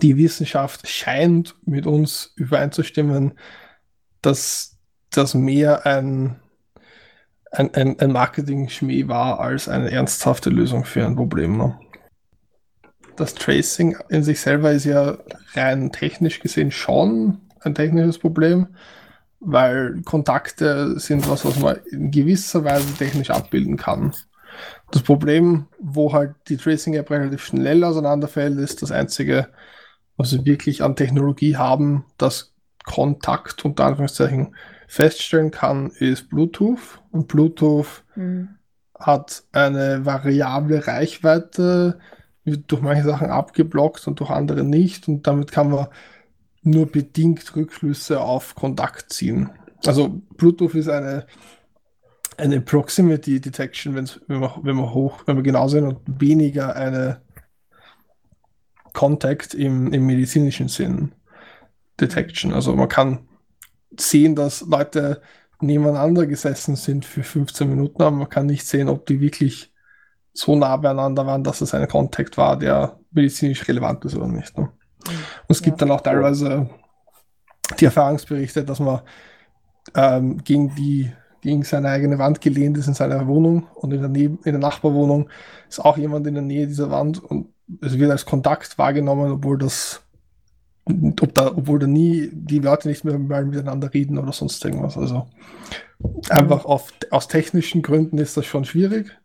[0.00, 3.34] die Wissenschaft scheint mit uns übereinzustimmen,
[4.22, 4.78] dass
[5.10, 6.40] das mehr ein
[7.50, 11.56] ein, ein, ein Marketing-Schmäh war als eine ernsthafte Lösung für ein Problem.
[11.56, 11.78] Ne?
[13.16, 15.18] Das Tracing in sich selber ist ja
[15.54, 18.68] rein technisch gesehen schon ein technisches Problem,
[19.40, 24.14] weil Kontakte sind was, was man in gewisser Weise technisch abbilden kann.
[24.90, 29.48] Das Problem, wo halt die Tracing-App relativ schnell auseinanderfällt, ist das einzige,
[30.16, 34.54] was wir wirklich an Technologie haben, das Kontakt unter Anführungszeichen
[34.88, 36.97] feststellen kann, ist Bluetooth.
[37.10, 38.48] Und Bluetooth mhm.
[38.98, 41.98] hat eine variable Reichweite,
[42.44, 45.08] wird durch manche Sachen abgeblockt und durch andere nicht.
[45.08, 45.88] Und damit kann man
[46.62, 49.50] nur bedingt Rückschlüsse auf Kontakt ziehen.
[49.86, 51.26] Also Bluetooth ist eine,
[52.36, 57.22] eine Proximity Detection, wenn, man, wenn man hoch, wenn wir genau sind und weniger eine
[58.92, 61.12] Contact im, im medizinischen Sinn
[62.00, 62.52] Detection.
[62.52, 63.28] Also man kann
[63.96, 65.22] sehen, dass Leute
[65.60, 69.72] nebeneinander gesessen sind für 15 Minuten, aber man kann nicht sehen, ob die wirklich
[70.32, 74.56] so nah beieinander waren, dass es ein Kontakt war, der medizinisch relevant ist oder nicht.
[74.56, 74.70] Ne?
[75.04, 75.14] Und
[75.48, 75.86] es gibt ja.
[75.86, 76.70] dann auch teilweise
[77.80, 79.00] die Erfahrungsberichte, dass man
[79.94, 84.08] ähm, gegen die gegen seine eigene Wand gelehnt ist in seiner Wohnung und in der,
[84.08, 85.30] Neben in der Nachbarwohnung
[85.68, 89.58] ist auch jemand in der Nähe dieser Wand und es wird als Kontakt wahrgenommen, obwohl
[89.58, 90.02] das
[91.20, 94.96] ob da, obwohl da nie die Leute nicht mehr miteinander reden oder sonst irgendwas.
[94.96, 95.26] Also
[96.30, 99.16] einfach auf, aus technischen Gründen ist das schon schwierig.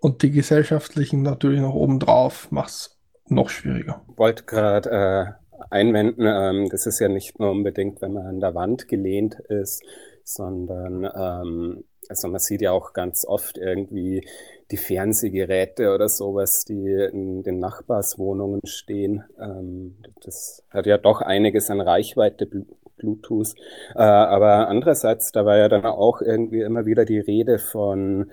[0.00, 4.02] Und die gesellschaftlichen natürlich noch obendrauf macht es noch schwieriger.
[4.10, 8.40] Ich wollte gerade äh, einwenden, ähm, das ist ja nicht nur unbedingt, wenn man an
[8.40, 9.82] der Wand gelehnt ist,
[10.22, 14.26] sondern ähm, also man sieht ja auch ganz oft irgendwie
[14.70, 19.24] die Fernsehgeräte oder sowas, die in den Nachbarswohnungen stehen.
[19.38, 22.48] Ähm, das hat ja doch einiges an Reichweite,
[22.96, 23.54] Bluetooth.
[23.94, 28.30] Äh, aber andererseits, da war ja dann auch irgendwie immer wieder die Rede von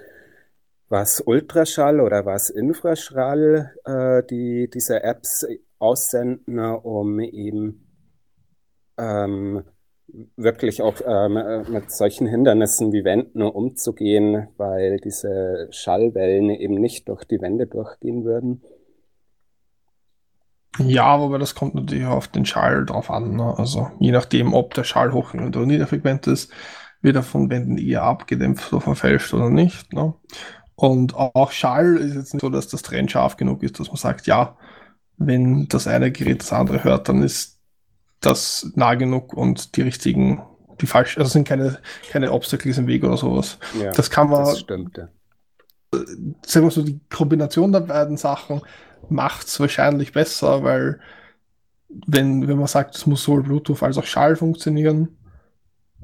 [0.90, 5.48] was Ultraschall oder was Infraschall, äh, die diese Apps
[5.80, 7.88] aussenden, um eben
[8.98, 9.64] ähm,
[10.36, 17.08] wirklich auch ähm, äh, mit solchen Hindernissen wie Wänden umzugehen, weil diese Schallwellen eben nicht
[17.08, 18.62] durch die Wände durchgehen würden.
[20.80, 23.36] Ja, aber das kommt natürlich auf den Schall drauf an.
[23.36, 23.58] Ne?
[23.58, 26.52] Also je nachdem, ob der Schall hoch oder niederfrequent ist,
[27.02, 29.92] wird er von Wänden eher abgedämpft oder verfälscht oder nicht.
[29.94, 30.14] Ne?
[30.76, 33.98] Und auch Schall ist jetzt nicht so, dass das Trend scharf genug ist, dass man
[33.98, 34.58] sagt, ja,
[35.18, 37.51] wenn das eine Gerät das andere hört, dann ist
[38.22, 40.42] das nah genug und die richtigen,
[40.80, 41.80] die falsch, also sind keine,
[42.10, 43.58] keine Obstacles im Weg oder sowas.
[43.80, 44.46] Ja, das kann man.
[44.46, 45.10] Das stimmt, ja.
[46.46, 48.62] Sagen wir so, die Kombination der beiden Sachen
[49.10, 51.02] macht es wahrscheinlich besser, weil
[52.08, 55.18] wenn, wenn man sagt, es muss sowohl Bluetooth als auch Schall funktionieren,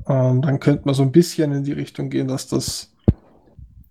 [0.08, 2.94] ähm, dann könnte man so ein bisschen in die Richtung gehen, dass das,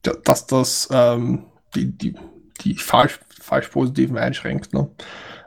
[0.03, 2.15] dass das ähm, die, die,
[2.61, 4.75] die falsch, falsch positiven einschränkt.
[4.75, 4.91] Ne?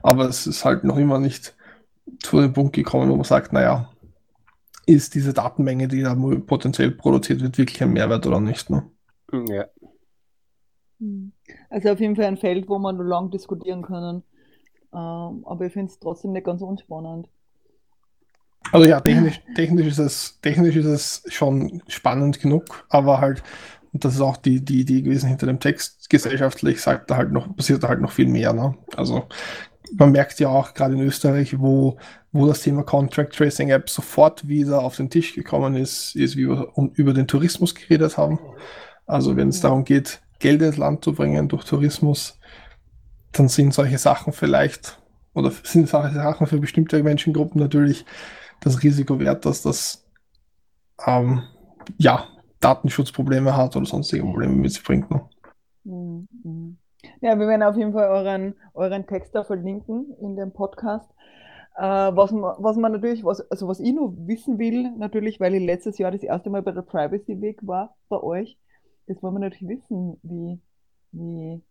[0.02, 1.56] Aber es ist halt noch immer nicht
[2.22, 3.89] zu dem Punkt gekommen, wo man sagt, naja,
[4.86, 8.69] ist diese Datenmenge, die da potenziell produziert wird, wirklich ein Mehrwert oder nicht?
[8.69, 8.89] Ne?
[9.48, 9.65] Ja.
[11.69, 14.24] Also auf jeden Fall ein Feld, wo man nur lang diskutieren können.
[14.91, 17.30] Ähm, aber ich finde es trotzdem nicht ganz unspannend.
[18.72, 23.41] Also ja, technisch, technisch, ist es, technisch ist es schon spannend genug, aber halt,
[23.93, 27.32] und das ist auch die, die Idee gewesen hinter dem Text, gesellschaftlich sagt da halt
[27.32, 28.54] noch, passiert da halt noch viel mehr.
[28.54, 28.76] Ne?
[28.95, 29.28] Also
[29.93, 31.97] man merkt ja auch gerade in Österreich, wo,
[32.32, 36.47] wo das Thema Contract Tracing App sofort wieder auf den Tisch gekommen ist, ist wie
[36.47, 38.39] wir über den Tourismus geredet haben.
[39.06, 42.39] Also wenn es darum geht, Geld ins Land zu bringen durch Tourismus,
[43.32, 44.99] dann sind solche Sachen vielleicht
[45.34, 48.06] oder sind solche Sachen für bestimmte Menschengruppen natürlich
[48.62, 50.06] das Risiko wert, dass das
[51.06, 51.43] ähm,
[51.97, 52.28] ja
[52.60, 55.10] Datenschutzprobleme hat oder sonstige Probleme mit sich bringt.
[55.10, 55.21] Ne?
[55.84, 56.78] Mhm.
[57.21, 61.10] Ja, wir werden auf jeden Fall euren, euren Text da verlinken in dem Podcast.
[61.75, 65.63] Äh, was, was man natürlich, was, also was ich nur wissen will, natürlich, weil ich
[65.63, 68.58] letztes Jahr das erste Mal bei der Privacy Week war bei euch,
[69.08, 70.60] das wollen wir natürlich wissen, wie,
[71.12, 71.62] wie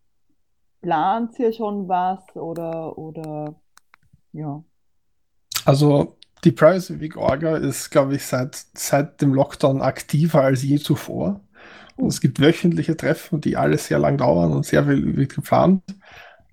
[0.82, 3.54] plant ihr schon was oder, oder
[4.32, 4.62] ja.
[5.64, 10.78] Also die Privacy Week Orga ist, glaube ich, seit, seit dem Lockdown aktiver als je
[10.78, 11.40] zuvor.
[12.06, 15.82] Es gibt wöchentliche Treffen, die alle sehr lang dauern und sehr viel wird geplant.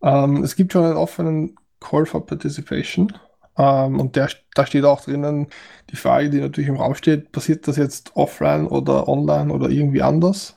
[0.02, 3.14] Ähm, es gibt schon einen offenen Call for Participation.
[3.58, 5.48] Ähm, und der, da steht auch drinnen
[5.92, 10.02] die Frage, die natürlich im Raum steht, passiert das jetzt offline oder online oder irgendwie
[10.02, 10.56] anders?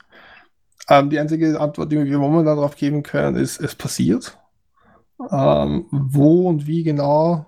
[0.89, 4.37] Ähm, die einzige Antwort, die wir momentan darauf geben können, ist, es passiert.
[5.31, 7.45] Ähm, wo und wie genau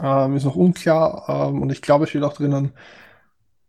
[0.00, 1.24] ähm, ist noch unklar.
[1.28, 2.72] Ähm, und ich glaube, es steht auch drinnen,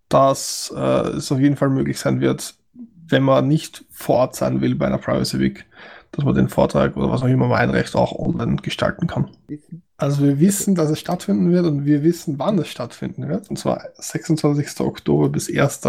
[0.10, 2.56] dass äh, es auf jeden Fall möglich sein wird,
[3.10, 5.66] wenn man nicht vor Ort sein will bei einer Privacy Week,
[6.12, 9.30] dass man den Vortrag oder was auch immer man einreicht auch online gestalten kann.
[9.98, 13.50] Also wir wissen, dass es stattfinden wird und wir wissen, wann es stattfinden wird.
[13.50, 14.80] Und zwar 26.
[14.82, 15.82] Oktober bis 1.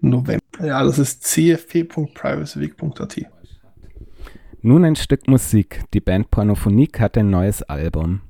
[0.00, 0.40] November.
[0.62, 3.20] Ja, das ist cfp.privacyweek.at.
[4.62, 5.84] Nun ein Stück Musik.
[5.94, 8.20] Die Band Pornophonik hat ein neues Album.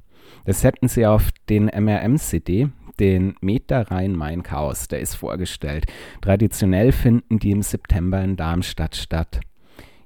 [0.44, 2.68] Das hätten sie auf den MRM-CD
[3.01, 5.87] den Meter Rhein-Main-Chaos, der ist vorgestellt.
[6.21, 9.41] Traditionell finden die im September in Darmstadt statt.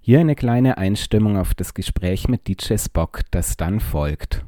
[0.01, 4.45] Hier eine kleine Einstimmung auf das Gespräch mit DJ Spock, das dann folgt.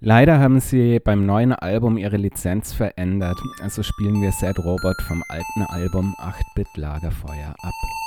[0.00, 5.22] Leider haben sie beim neuen Album ihre Lizenz verändert, also spielen wir Sad Robot vom
[5.28, 8.03] alten Album 8-Bit Lagerfeuer ab.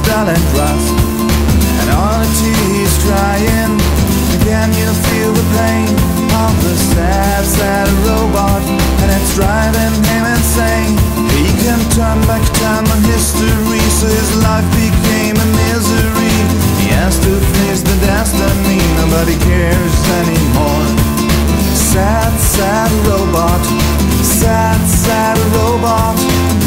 [0.00, 0.44] Dull and.
[1.80, 3.76] And honestly, he's trying.
[4.44, 5.88] Can you feel the pain
[6.44, 8.62] of the sad, sad robot?
[9.02, 10.96] And it's driving him insane.
[11.36, 16.36] He can turn back time on history, so his life became a misery.
[16.80, 20.86] He has to face the destiny, nobody cares anymore.
[21.74, 23.64] Sad, sad robot.
[24.22, 26.18] Sad, sad robot.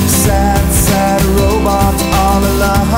[0.07, 2.96] Sad, sad robot all alone.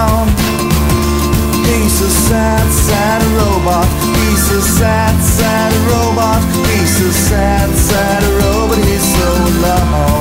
[1.69, 3.87] He's a sad, sad robot.
[4.17, 6.41] He's a sad, sad robot.
[6.69, 8.77] He's a sad, sad robot.
[8.85, 10.18] He's so alone.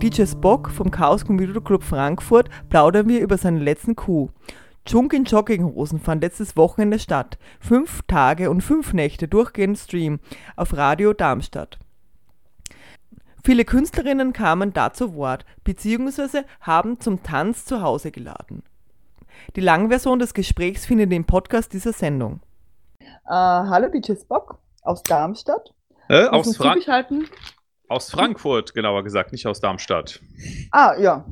[0.00, 4.30] Mit DJ Spock vom Chaos Computer Club Frankfurt plaudern wir über seinen letzten Coup.
[4.86, 7.36] Junk in Jogginghosen fand letztes Wochenende statt.
[7.58, 10.20] Fünf Tage und fünf Nächte durchgehend Stream
[10.54, 11.80] auf Radio Darmstadt.
[13.42, 18.62] Viele Künstlerinnen kamen da zu Wort, beziehungsweise haben zum Tanz zu Hause geladen.
[19.56, 22.38] Die Langversion des Gesprächs findet ihr im Podcast dieser Sendung.
[23.00, 25.74] Äh, hallo DJ Spock aus Darmstadt.
[26.08, 27.28] Äh, Muss aus, uns Frank zugeschalten.
[27.88, 30.20] Aus Frankfurt, genauer gesagt, nicht aus Darmstadt.
[30.70, 31.24] Ah, ja.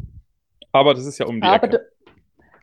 [0.73, 1.69] Aber das ist ja um die Aber Ecke.
[1.79, 2.13] du,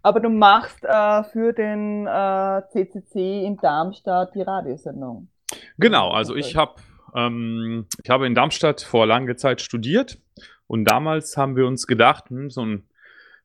[0.03, 5.29] aber du machst äh, für den äh, CCC in Darmstadt die Radiosendung.
[5.77, 6.75] Genau, also ich habe
[7.15, 10.19] ähm, ich habe in Darmstadt vor langer Zeit studiert
[10.67, 12.87] und damals haben wir uns gedacht, hm, so ein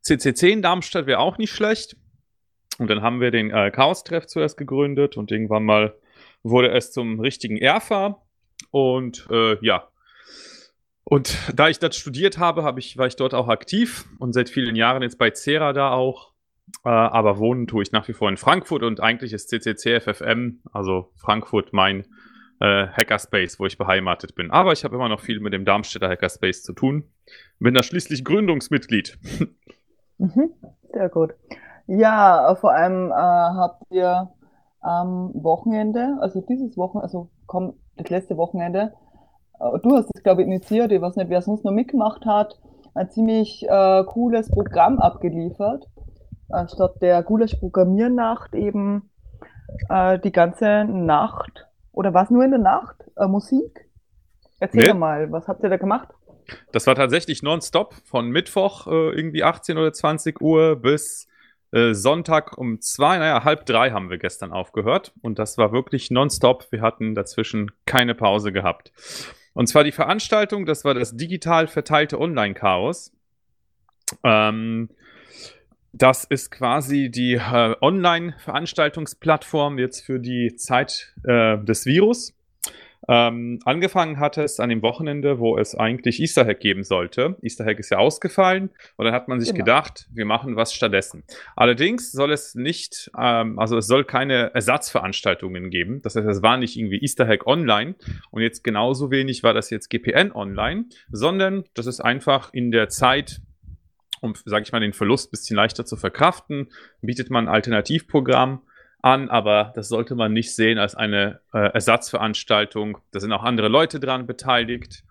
[0.03, 1.97] CCC in Darmstadt wäre auch nicht schlecht.
[2.79, 5.95] Und dann haben wir den äh, Chaos-Treff zuerst gegründet und irgendwann mal
[6.45, 8.23] wurde es zum richtigen Erfa.
[8.71, 9.89] Und äh, ja.
[11.11, 14.51] Und da ich das studiert habe, hab ich, war ich dort auch aktiv und seit
[14.51, 16.33] vielen Jahren jetzt bei Cera da auch.
[16.85, 20.61] Äh, aber wohnen tue ich nach wie vor in Frankfurt und eigentlich ist CCC FFM,
[20.71, 22.05] also Frankfurt, mein
[22.61, 24.51] äh, Hackerspace, wo ich beheimatet bin.
[24.51, 27.05] Aber ich habe immer noch viel mit dem Darmstädter Hackerspace zu tun.
[27.59, 29.19] Bin da schließlich Gründungsmitglied.
[30.21, 30.51] Mhm,
[30.93, 31.35] sehr gut.
[31.87, 34.33] Ja, vor allem äh, habt ihr
[34.81, 38.95] am Wochenende, also dieses Wochenende, also komm, das letzte Wochenende,
[39.59, 42.59] du hast es, glaube ich, initiiert, ich weiß nicht, wer sonst noch mitgemacht hat,
[42.95, 45.87] ein ziemlich äh, cooles Programm abgeliefert.
[46.51, 49.11] Äh, statt der Gulasch-Programmiernacht eben
[49.89, 52.97] äh, die ganze Nacht oder was nur in der Nacht?
[53.17, 53.89] Äh, Musik?
[54.61, 54.99] Erzähl nee.
[54.99, 56.09] mal, was habt ihr da gemacht?
[56.73, 61.29] Das war tatsächlich nonstop von Mittwoch äh, irgendwie 18 oder 20 Uhr bis
[61.73, 65.13] äh, Sonntag um zwei, naja, halb drei haben wir gestern aufgehört.
[65.21, 66.67] Und das war wirklich nonstop.
[66.71, 68.93] Wir hatten dazwischen keine Pause gehabt.
[69.59, 73.11] Und zwar die Veranstaltung, das war das digital verteilte Online-Chaos.
[74.23, 74.89] Ähm,
[75.93, 82.38] das ist quasi die äh, Online-Veranstaltungsplattform jetzt für die Zeit äh, des Virus.
[83.07, 87.37] Ähm, angefangen hat es an dem Wochenende, wo es eigentlich Easter Hack geben sollte.
[87.43, 89.65] Easter Hack ist ja ausgefallen und dann hat man sich genau.
[89.65, 91.23] gedacht, wir machen was stattdessen.
[91.55, 96.03] Allerdings soll es nicht, ähm, also es soll keine Ersatzveranstaltungen geben.
[96.03, 97.95] Das heißt, es war nicht irgendwie Easter Hack online
[98.31, 102.89] und jetzt genauso wenig war das jetzt GPN online, sondern das ist einfach in der
[102.89, 103.41] Zeit
[104.21, 106.71] um, sage ich mal, den Verlust ein bisschen leichter zu verkraften,
[107.03, 108.63] bietet man ein Alternativprogramm
[109.01, 112.99] an, aber das sollte man nicht sehen als eine äh, Ersatzveranstaltung.
[113.13, 115.05] Da sind auch andere Leute dran beteiligt.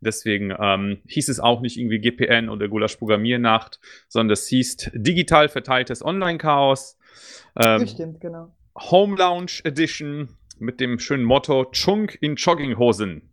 [0.00, 5.48] Deswegen ähm, hieß es auch nicht irgendwie GPN oder Gulasch Programmiernacht, sondern es hieß digital
[5.48, 6.98] verteiltes Online-Chaos.
[7.62, 8.52] Ähm, stimmt, genau.
[8.76, 13.30] Home Lounge Edition mit dem schönen Motto Chunk in Jogginghosen.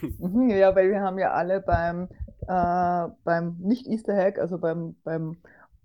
[0.00, 2.08] Mhm, ja, weil wir haben ja alle beim
[2.50, 5.36] äh, beim Nicht-Easter Hack, also beim, beim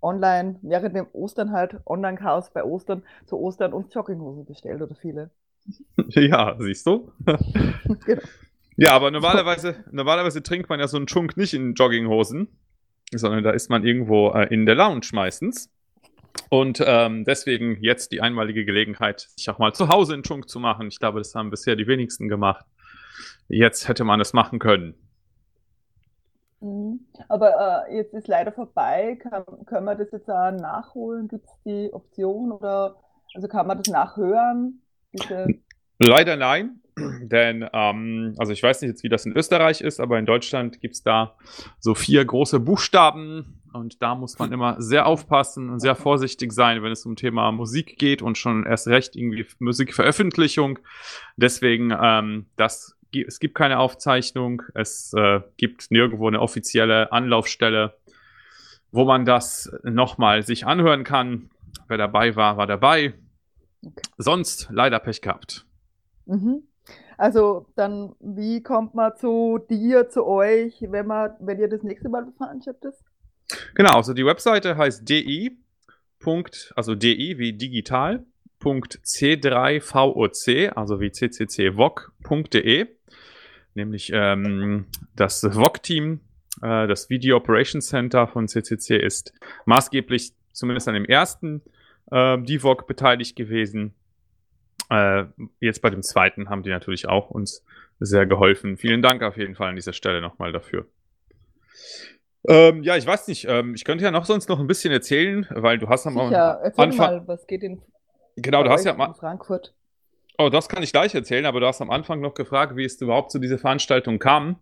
[0.02, 5.30] Online, während dem Ostern halt, Online-Chaos bei Ostern, zu Ostern uns Jogginghosen bestellt oder viele.
[6.10, 7.10] Ja, siehst du?
[8.04, 8.22] genau.
[8.76, 12.48] Ja, aber normalerweise, normalerweise trinkt man ja so einen Chunk nicht in Jogginghosen,
[13.12, 15.72] sondern da ist man irgendwo äh, in der Lounge meistens.
[16.50, 20.60] Und ähm, deswegen jetzt die einmalige Gelegenheit, sich auch mal zu Hause einen Chunk zu
[20.60, 20.88] machen.
[20.88, 22.64] Ich glaube, das haben bisher die wenigsten gemacht.
[23.48, 24.94] Jetzt hätte man es machen können.
[26.60, 27.00] Mhm.
[27.28, 29.18] Aber äh, jetzt ist leider vorbei.
[29.22, 31.28] Kann, können wir das jetzt auch nachholen?
[31.28, 32.96] Gibt es die Option oder
[33.34, 34.82] also kann man das nachhören?
[35.12, 35.46] Diese...
[35.98, 36.80] Leider nein,
[37.22, 40.80] denn ähm, also ich weiß nicht jetzt, wie das in Österreich ist, aber in Deutschland
[40.80, 41.36] gibt es da
[41.78, 46.82] so vier große Buchstaben und da muss man immer sehr aufpassen und sehr vorsichtig sein,
[46.82, 50.78] wenn es um Thema Musik geht und schon erst recht irgendwie Musikveröffentlichung.
[51.36, 57.94] Deswegen ähm, das es gibt keine Aufzeichnung, es äh, gibt nirgendwo eine offizielle Anlaufstelle,
[58.92, 61.50] wo man das nochmal sich anhören kann.
[61.88, 63.14] Wer dabei war, war dabei.
[63.84, 64.02] Okay.
[64.18, 65.66] Sonst leider Pech gehabt.
[66.26, 66.62] Mhm.
[67.18, 72.08] Also dann, wie kommt man zu dir, zu euch, wenn man, wenn ihr das nächste
[72.08, 72.94] Mal veranstaltet?
[73.74, 75.58] Genau, also die Webseite heißt di.
[76.74, 78.24] also di wie digital.
[78.60, 82.86] C3VOC, also wie cccvoc.de
[83.76, 86.20] nämlich ähm, das VOC-Team,
[86.62, 89.32] äh, das Video Operations Center von CCC ist
[89.66, 91.62] maßgeblich zumindest an dem ersten
[92.10, 93.94] äh, DVOC beteiligt gewesen.
[94.90, 95.24] Äh,
[95.60, 97.64] jetzt bei dem zweiten haben die natürlich auch uns
[98.00, 98.76] sehr geholfen.
[98.76, 100.86] Vielen Dank auf jeden Fall an dieser Stelle nochmal dafür.
[102.48, 105.46] Ähm, ja, ich weiß nicht, ähm, ich könnte ja noch sonst noch ein bisschen erzählen,
[105.50, 106.96] weil du hast am Sicher, Anfang...
[106.96, 107.82] mal, was geht in
[108.36, 109.74] Genau, du hast ja mal Frankfurt.
[110.38, 113.00] Oh, das kann ich gleich erzählen, aber du hast am Anfang noch gefragt, wie es
[113.00, 114.56] überhaupt zu dieser Veranstaltung kam.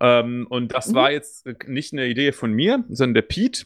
[0.00, 0.94] Ähm, und das mhm.
[0.94, 3.64] war jetzt nicht eine Idee von mir, sondern der Pete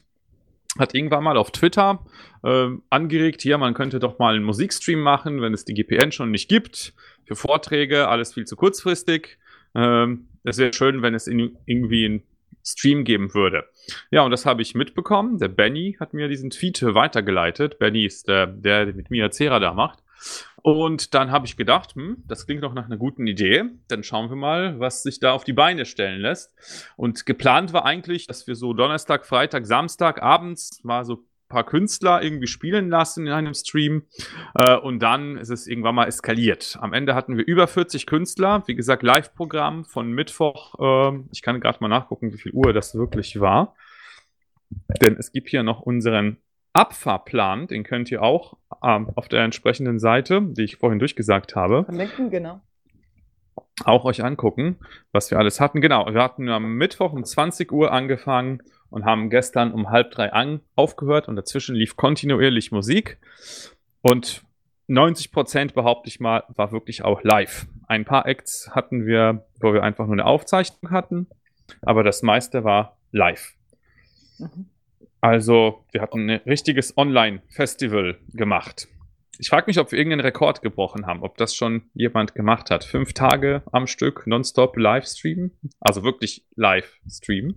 [0.78, 2.04] hat irgendwann mal auf Twitter
[2.44, 6.30] äh, angeregt, hier, man könnte doch mal einen Musikstream machen, wenn es die GPN schon
[6.30, 6.92] nicht gibt,
[7.24, 9.38] für Vorträge, alles viel zu kurzfristig.
[9.74, 12.22] Ähm, es wäre schön, wenn es in, irgendwie einen
[12.68, 13.64] Stream geben würde.
[14.10, 15.38] Ja, und das habe ich mitbekommen.
[15.38, 17.78] Der Benny hat mir diesen Tweet weitergeleitet.
[17.78, 20.02] Benny ist der, der mit mir Cera da macht.
[20.62, 23.64] Und dann habe ich gedacht, hm, das klingt doch nach einer guten Idee.
[23.88, 26.54] Dann schauen wir mal, was sich da auf die Beine stellen lässt.
[26.96, 32.22] Und geplant war eigentlich, dass wir so Donnerstag, Freitag, Samstag abends mal so paar Künstler
[32.22, 34.04] irgendwie spielen lassen in einem Stream.
[34.54, 36.78] Äh, und dann ist es irgendwann mal eskaliert.
[36.80, 38.62] Am Ende hatten wir über 40 Künstler.
[38.66, 40.74] Wie gesagt, Live-Programm von Mittwoch.
[40.78, 43.74] Äh, ich kann gerade mal nachgucken, wie viel Uhr das wirklich war.
[45.00, 46.38] Denn es gibt hier noch unseren
[46.72, 51.84] Abfahrplan, den könnt ihr auch ähm, auf der entsprechenden Seite, die ich vorhin durchgesagt habe.
[51.84, 52.60] Verlinken, genau.
[53.84, 54.78] auch euch angucken,
[55.10, 55.80] was wir alles hatten.
[55.80, 60.32] Genau, wir hatten am Mittwoch um 20 Uhr angefangen und haben gestern um halb drei
[60.32, 63.18] an, aufgehört und dazwischen lief kontinuierlich Musik.
[64.02, 64.42] Und
[64.86, 67.66] 90 Prozent, behaupte ich mal, war wirklich auch live.
[67.86, 71.26] Ein paar Acts hatten wir, wo wir einfach nur eine Aufzeichnung hatten,
[71.82, 73.54] aber das meiste war live.
[74.38, 74.66] Mhm.
[75.20, 78.88] Also, wir hatten ein richtiges Online-Festival gemacht.
[79.40, 82.82] Ich frage mich, ob wir irgendeinen Rekord gebrochen haben, ob das schon jemand gemacht hat.
[82.82, 87.54] Fünf Tage am Stück nonstop Livestream, also wirklich Livestream.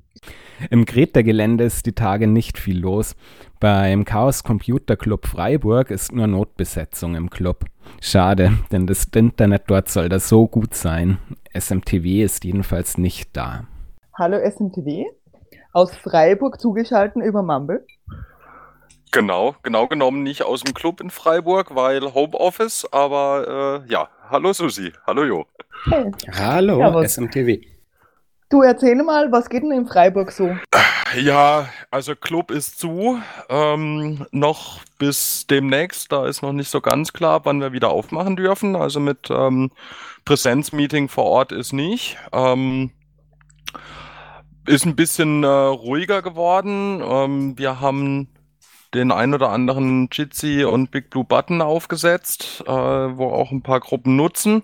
[0.70, 3.16] Im Greta-Gelände ist die Tage nicht viel los.
[3.60, 7.66] Beim Chaos Computer Club Freiburg ist nur Notbesetzung im Club.
[8.00, 11.18] Schade, denn das Internet dort soll da so gut sein.
[11.58, 13.66] SMTW ist jedenfalls nicht da.
[14.16, 15.06] Hallo SMTW,
[15.74, 17.88] aus Freiburg zugeschaltet über Mumble.
[19.14, 24.53] Genau, genau genommen nicht aus dem Club in Freiburg, weil Homeoffice, aber äh, ja, hallo
[24.53, 25.45] Susi, hallo Jo.
[25.84, 26.12] Hey.
[26.32, 27.62] Hallo ja, SMTV.
[28.49, 30.55] Du erzähl mal, was geht denn in Freiburg so?
[31.18, 37.12] Ja, also Club ist zu, ähm, noch bis demnächst, da ist noch nicht so ganz
[37.12, 39.72] klar, wann wir wieder aufmachen dürfen, also mit ähm,
[40.24, 42.18] Präsenzmeeting vor Ort ist nicht.
[42.32, 42.91] Ähm,
[44.66, 47.01] ist ein bisschen äh, ruhiger geworden.
[47.03, 48.30] Ähm, wir haben
[48.94, 53.80] den ein oder anderen Jitsi und Big Blue Button aufgesetzt, äh, wo auch ein paar
[53.80, 54.64] Gruppen nutzen.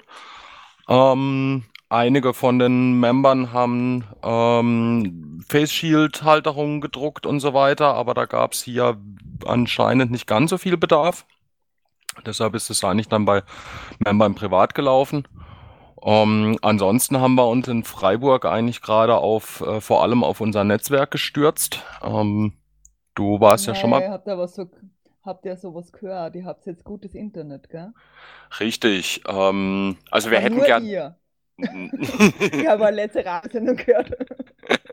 [0.89, 8.13] Ähm, einige von den Membern haben ähm, Face Shield Halterungen gedruckt und so weiter, aber
[8.13, 8.97] da gab es hier
[9.45, 11.25] anscheinend nicht ganz so viel Bedarf.
[12.25, 13.43] Deshalb ist es eigentlich dann bei
[13.99, 15.27] Membern privat gelaufen.
[16.03, 20.63] Ähm, ansonsten haben wir uns in Freiburg eigentlich gerade auf äh, vor allem auf unser
[20.63, 21.83] Netzwerk gestürzt.
[22.01, 22.53] Ähm,
[23.17, 24.07] Du warst ja schon mal.
[24.09, 24.69] Habt ihr, was so,
[25.23, 26.35] habt ihr sowas gehört?
[26.35, 27.91] Ihr habt jetzt gutes Internet, gell?
[28.59, 29.23] Richtig.
[29.27, 30.85] Ähm, also wir Aber hätten gern.
[30.85, 31.15] Ihr.
[31.57, 34.15] ich habe eine letzte Radiosendung gehört.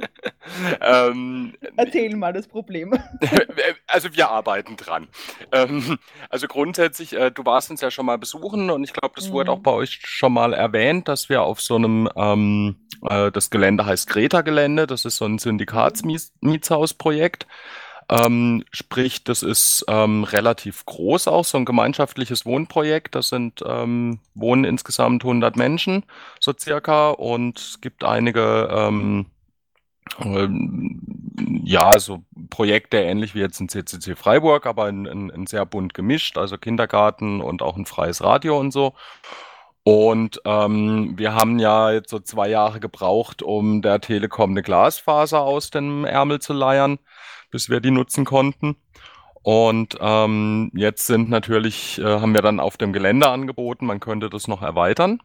[0.80, 2.94] ähm, Erzähl mal das Problem.
[3.86, 5.08] also wir arbeiten dran.
[5.52, 5.98] Ähm,
[6.30, 9.32] also grundsätzlich, äh, du warst uns ja schon mal besuchen und ich glaube, das mhm.
[9.34, 13.50] wurde auch bei euch schon mal erwähnt, dass wir auf so einem, ähm, äh, das
[13.50, 17.46] Gelände heißt Greta-Gelände, das ist so ein Syndikatsmietshausprojekt.
[18.08, 23.14] Ähm, sprich, das ist ähm, relativ groß auch, so ein gemeinschaftliches Wohnprojekt.
[23.14, 26.04] Das sind, ähm, wohnen insgesamt 100 Menschen,
[26.40, 29.26] so circa, und es gibt einige, ähm,
[30.20, 31.00] ähm,
[31.64, 35.94] ja, so Projekte ähnlich wie jetzt ein CCC Freiburg, aber in, in, in sehr bunt
[35.94, 38.94] gemischt, also Kindergarten und auch ein freies Radio und so.
[39.84, 45.42] Und ähm, wir haben ja jetzt so zwei Jahre gebraucht, um der Telekom eine Glasfaser
[45.42, 46.98] aus dem Ärmel zu leiern
[47.54, 48.74] bis wir die nutzen konnten.
[49.42, 54.28] Und ähm, jetzt sind natürlich, äh, haben wir dann auf dem Gelände angeboten, man könnte
[54.28, 55.20] das noch erweitern.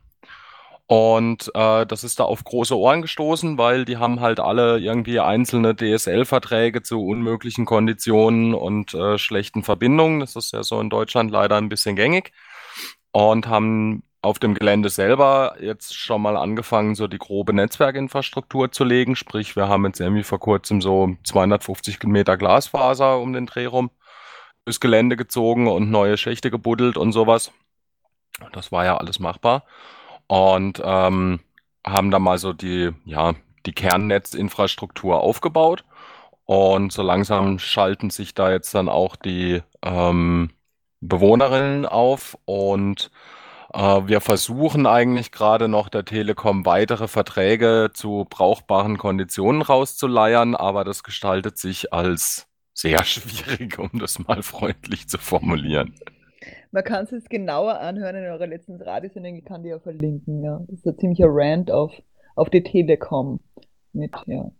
[0.85, 5.19] Und äh, das ist da auf große Ohren gestoßen, weil die haben halt alle irgendwie
[5.19, 10.19] einzelne DSL-Verträge zu unmöglichen Konditionen und äh, schlechten Verbindungen.
[10.19, 12.31] Das ist ja so in Deutschland leider ein bisschen gängig.
[13.11, 18.83] Und haben auf dem Gelände selber jetzt schon mal angefangen, so die grobe Netzwerkinfrastruktur zu
[18.83, 19.15] legen.
[19.15, 23.91] Sprich, wir haben jetzt irgendwie vor kurzem so 250 Meter Glasfaser um den Dreh rum
[24.65, 27.51] durchs Gelände gezogen und neue Schächte gebuddelt und sowas.
[28.51, 29.63] Das war ja alles machbar.
[30.27, 31.39] Und ähm,
[31.85, 33.33] haben da mal so die, ja,
[33.65, 35.85] die Kernnetzinfrastruktur aufgebaut.
[36.45, 40.51] Und so langsam schalten sich da jetzt dann auch die ähm,
[40.99, 43.11] Bewohnerinnen auf und
[43.71, 51.03] wir versuchen eigentlich gerade noch der Telekom weitere Verträge zu brauchbaren Konditionen rauszuleiern, aber das
[51.03, 55.93] gestaltet sich als sehr schwierig, um das mal freundlich zu formulieren.
[56.71, 60.43] Man kann es jetzt genauer anhören in eurer letzten Radiosendung, ich kann die ja verlinken,
[60.43, 60.59] ja.
[60.67, 61.91] Das ist ein ziemlicher Rant auf,
[62.35, 63.39] auf die Telekom
[63.91, 64.51] mit, ja,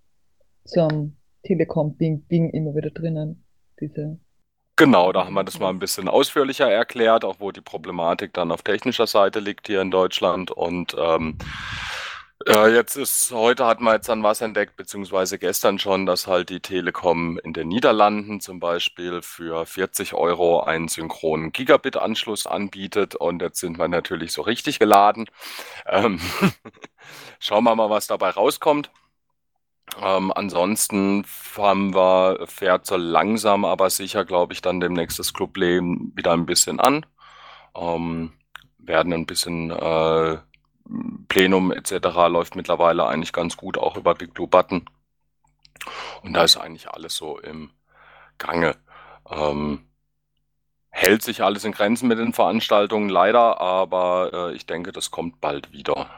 [0.66, 3.44] zum Telekom-Ding immer wieder drinnen,
[3.80, 4.20] diese
[4.80, 8.50] Genau, da haben wir das mal ein bisschen ausführlicher erklärt, auch wo die Problematik dann
[8.50, 10.52] auf technischer Seite liegt hier in Deutschland.
[10.52, 11.38] Und ähm,
[12.48, 16.50] äh, jetzt ist, heute hatten wir jetzt dann was entdeckt, beziehungsweise gestern schon, dass halt
[16.50, 23.16] die Telekom in den Niederlanden zum Beispiel für 40 Euro einen synchronen Gigabit-Anschluss anbietet.
[23.16, 25.26] Und jetzt sind wir natürlich so richtig geladen.
[25.88, 26.22] Ähm,
[27.40, 28.90] schauen wir mal, was dabei rauskommt.
[30.02, 31.26] Ähm, ansonsten
[31.58, 36.46] haben wir, fährt so langsam, aber sicher, glaube ich, dann demnächst das Clubleben wieder ein
[36.46, 37.06] bisschen an.
[37.76, 38.34] Ähm,
[38.78, 40.38] werden ein bisschen äh,
[41.28, 41.92] Plenum etc.
[42.30, 44.86] läuft mittlerweile eigentlich ganz gut, auch über Big Blue Button.
[46.24, 47.72] Und da ist eigentlich alles so im
[48.38, 48.76] Gange.
[49.30, 49.86] Ähm,
[50.90, 55.40] hält sich alles in Grenzen mit den Veranstaltungen leider, aber äh, ich denke, das kommt
[55.40, 56.10] bald wieder.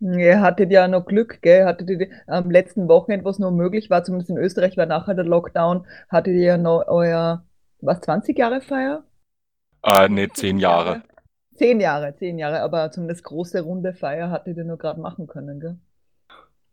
[0.00, 1.64] Ihr hattet ja noch Glück, gell?
[1.64, 5.24] Hattet ihr am letzten Wochenende, was noch möglich war, zumindest in Österreich war nachher der
[5.24, 7.44] Lockdown, hattet ihr ja noch euer,
[7.80, 9.04] was, 20 Jahre Feier?
[9.82, 11.02] Äh, nee, 10 Jahre.
[11.54, 15.60] Zehn Jahre, zehn Jahre, aber zumindest große runde Feier hattet ihr nur gerade machen können,
[15.60, 15.78] gell?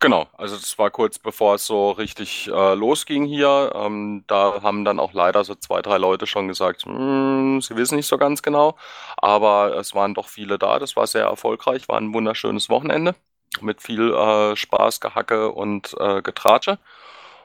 [0.04, 3.72] Genau, also das war kurz bevor es so richtig äh, losging hier.
[3.76, 7.98] Ähm, da haben dann auch leider so zwei, drei Leute schon gesagt, "Hm, sie wissen
[7.98, 8.76] nicht so ganz genau.
[9.18, 10.80] Aber es waren doch viele da.
[10.80, 13.14] Das war sehr erfolgreich, war ein wunderschönes Wochenende
[13.62, 16.80] mit viel äh, Spaß, Gehacke und äh, Getratsche.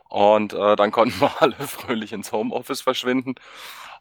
[0.09, 3.35] Und äh, dann konnten wir alle fröhlich ins Homeoffice verschwinden.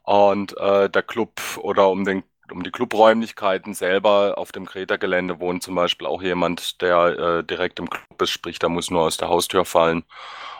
[0.04, 5.64] Und äh, der Club oder um den um die Clubräumlichkeiten selber auf dem Kreta-Gelände wohnt
[5.64, 9.18] zum Beispiel auch jemand, der äh, direkt im Club ist, sprich, der muss nur aus
[9.18, 10.04] der Haustür fallen.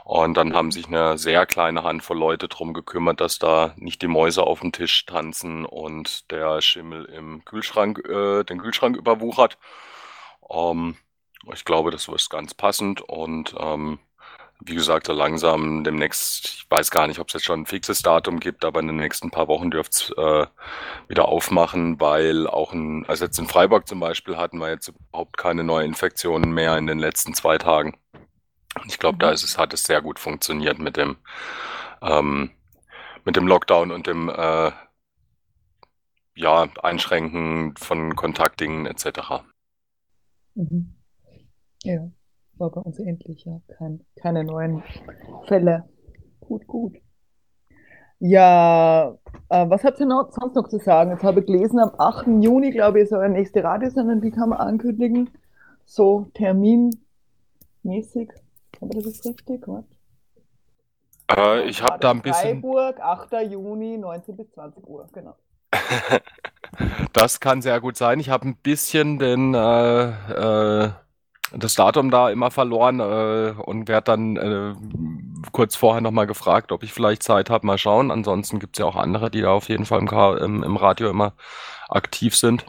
[0.04, 4.08] Und dann haben sich eine sehr kleine Handvoll Leute darum gekümmert, dass da nicht die
[4.08, 9.58] Mäuse auf dem Tisch tanzen und der Schimmel im Kühlschrank, äh, den Kühlschrank überwuchert.
[10.50, 10.96] Ähm,
[11.54, 14.00] ich glaube, das ist ganz passend und ähm,
[14.62, 18.02] wie gesagt, so langsam demnächst, ich weiß gar nicht, ob es jetzt schon ein fixes
[18.02, 20.48] Datum gibt, aber in den nächsten paar Wochen dürft es äh,
[21.08, 25.38] wieder aufmachen, weil auch in, also jetzt in Freiburg zum Beispiel hatten wir jetzt überhaupt
[25.38, 27.98] keine Neuinfektionen mehr in den letzten zwei Tagen.
[28.88, 31.18] Ich glaube, da ist es, hat es sehr gut funktioniert mit dem,
[32.02, 32.52] ähm,
[33.26, 34.72] mit dem Lockdown und dem äh,
[36.36, 39.44] ja, Einschränken von Kontaktdingen etc.
[40.56, 40.96] Mhm.
[41.84, 42.10] Ja
[42.58, 44.84] war bei uns endlich ja kein, keine neuen
[45.48, 45.84] Fälle.
[46.40, 46.96] Gut, gut.
[48.20, 49.18] Ja,
[49.50, 51.12] äh, was habt ihr noch, sonst noch zu sagen?
[51.12, 52.28] Jetzt habe ich gelesen, am 8.
[52.44, 55.30] Juni, glaube ich, soll eine nächste Radiosendung, die kann man ankündigen.
[55.86, 58.32] So terminmäßig.
[58.82, 59.86] Aber das ist richtig, was?
[61.36, 62.62] Äh, ich habe da ein bisschen.
[62.62, 63.34] Freiburg, 8.
[63.52, 65.36] Juni, 19 bis 20 Uhr, genau.
[67.14, 68.20] das kann sehr gut sein.
[68.20, 70.92] Ich habe ein bisschen den äh, äh,
[71.58, 74.74] das Datum da immer verloren äh, und werde dann äh,
[75.52, 77.66] kurz vorher nochmal gefragt, ob ich vielleicht Zeit habe.
[77.66, 78.12] Mal schauen.
[78.12, 81.10] Ansonsten gibt es ja auch andere, die da auf jeden Fall im, im, im Radio
[81.10, 81.34] immer
[81.88, 82.66] aktiv sind.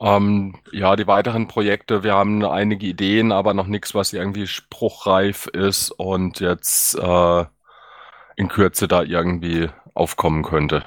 [0.00, 5.46] Ähm, ja, die weiteren Projekte, wir haben einige Ideen, aber noch nichts, was irgendwie spruchreif
[5.46, 7.44] ist und jetzt äh,
[8.36, 10.84] in Kürze da irgendwie aufkommen könnte.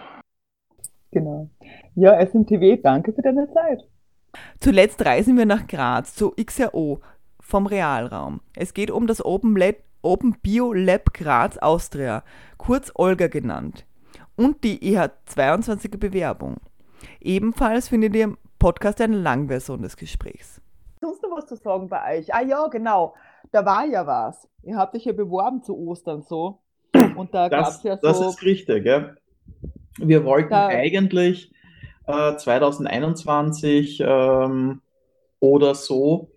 [1.11, 1.47] Genau.
[1.93, 3.83] Ja, SMTV, danke für deine Zeit.
[4.59, 7.01] Zuletzt reisen wir nach Graz zu XRO
[7.39, 8.41] vom Realraum.
[8.55, 12.23] Es geht um das Open, Lab, Open Bio Lab Graz Austria,
[12.57, 13.85] kurz Olga genannt,
[14.35, 16.57] und die EH22 Bewerbung.
[17.19, 20.61] Ebenfalls findet ihr im Podcast eine Langversion des Gesprächs.
[21.01, 22.33] Sonst noch was zu sagen bei euch?
[22.33, 23.13] Ah ja, genau.
[23.51, 24.47] Da war ja was.
[24.63, 26.59] Ihr habt euch ja beworben zu Ostern so.
[27.15, 28.07] Und da gab es ja so.
[28.07, 29.17] Das ist richtig, gell?
[29.97, 31.53] Wir wollten da, eigentlich
[32.05, 34.81] 2021 äh, ähm,
[35.39, 36.31] oder so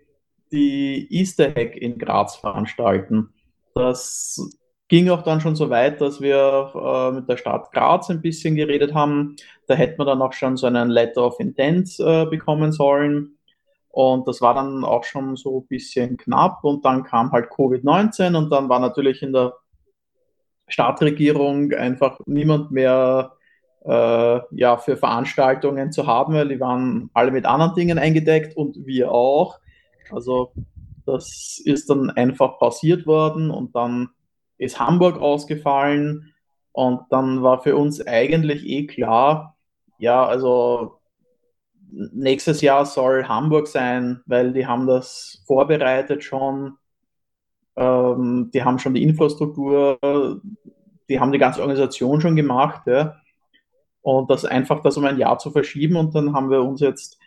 [0.53, 3.33] die Easter Hack in Graz veranstalten.
[3.75, 4.41] Das
[4.89, 8.55] ging auch dann schon so weit, dass wir äh, mit der Stadt Graz ein bisschen
[8.55, 9.37] geredet haben.
[9.67, 13.37] Da hätten wir dann auch schon so einen Letter of Intent äh, bekommen sollen.
[13.89, 16.62] Und das war dann auch schon so ein bisschen knapp.
[16.62, 19.55] Und dann kam halt Covid-19 und dann war natürlich in der
[20.69, 23.33] Stadtregierung einfach niemand mehr
[23.89, 29.12] ja, für Veranstaltungen zu haben, weil die waren alle mit anderen Dingen eingedeckt und wir
[29.12, 29.61] auch.
[30.11, 30.53] Also
[31.05, 34.09] das ist dann einfach pausiert worden und dann
[34.59, 36.32] ist Hamburg ausgefallen
[36.72, 39.57] und dann war für uns eigentlich eh klar,
[39.99, 40.99] ja, also
[41.91, 46.76] nächstes Jahr soll Hamburg sein, weil die haben das vorbereitet schon,
[47.76, 49.99] ähm, die haben schon die Infrastruktur,
[51.09, 53.14] die haben die ganze Organisation schon gemacht, ja
[54.07, 55.97] und das einfach das um ein Jahr zu verschieben.
[55.97, 57.19] Und dann haben wir uns jetzt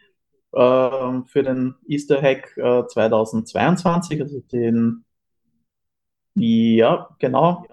[0.53, 5.03] äh, für den Easter Hack äh, 2022, also den,
[6.35, 7.65] ja, genau.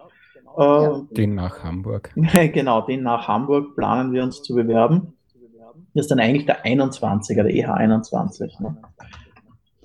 [0.59, 2.13] Äh, den nach Hamburg.
[2.53, 5.13] genau, den nach Hamburg planen wir uns zu bewerben.
[5.95, 8.61] Das ist dann eigentlich der 21er, der EH21.
[8.61, 8.77] Ne?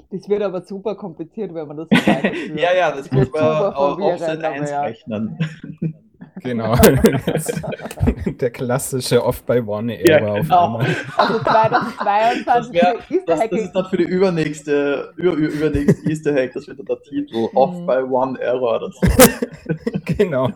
[0.10, 2.12] Das wird aber super kompliziert, wenn man das so
[2.56, 5.38] Ja, ja, das, das muss man auch auf Set 1 rechnen.
[6.44, 6.76] Genau.
[8.40, 10.40] Der klassische Off-by-One-Ära ja, genau.
[10.40, 10.96] auf einmal.
[11.18, 16.54] Also 2022 das, wär, das, das ist dann für die übernächste, über, übernächste Easter Hack,
[16.54, 17.38] das wird dann der Titel.
[17.38, 17.58] Mhm.
[17.58, 18.90] Off-by-One-Era.
[20.18, 20.50] Genau.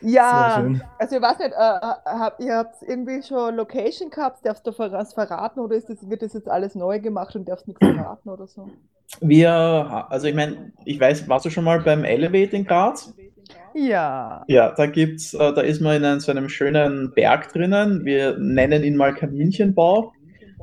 [0.00, 0.64] Ja,
[0.98, 5.12] also ich weiß nicht, äh, habt, ihr habt irgendwie schon Location gehabt, darfst du was
[5.12, 8.46] verraten oder ist das, wird das jetzt alles neu gemacht und darfst nichts verraten oder
[8.46, 8.68] so?
[9.20, 13.14] Wir, also ich meine, ich weiß, warst du schon mal beim Elevate in Graz?
[13.74, 14.44] Ja.
[14.46, 18.04] Ja, da gibt's, äh, da ist man in einem, so einem schönen Berg drinnen.
[18.04, 20.12] Wir nennen ihn mal Kaninchenbau.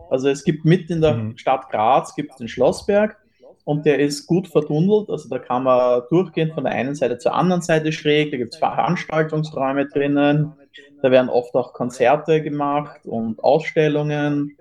[0.10, 1.38] Also es gibt mitten in der mhm.
[1.38, 3.18] Stadt Graz gibt den Schlossberg
[3.66, 5.10] und der ist gut vertunnelt.
[5.10, 8.32] Also da kann man durchgehen von der einen Seite zur anderen Seite schräg.
[8.32, 10.54] Da gibt es Veranstaltungsräume drinnen.
[11.02, 14.58] Da werden oft auch Konzerte gemacht und Ausstellungen.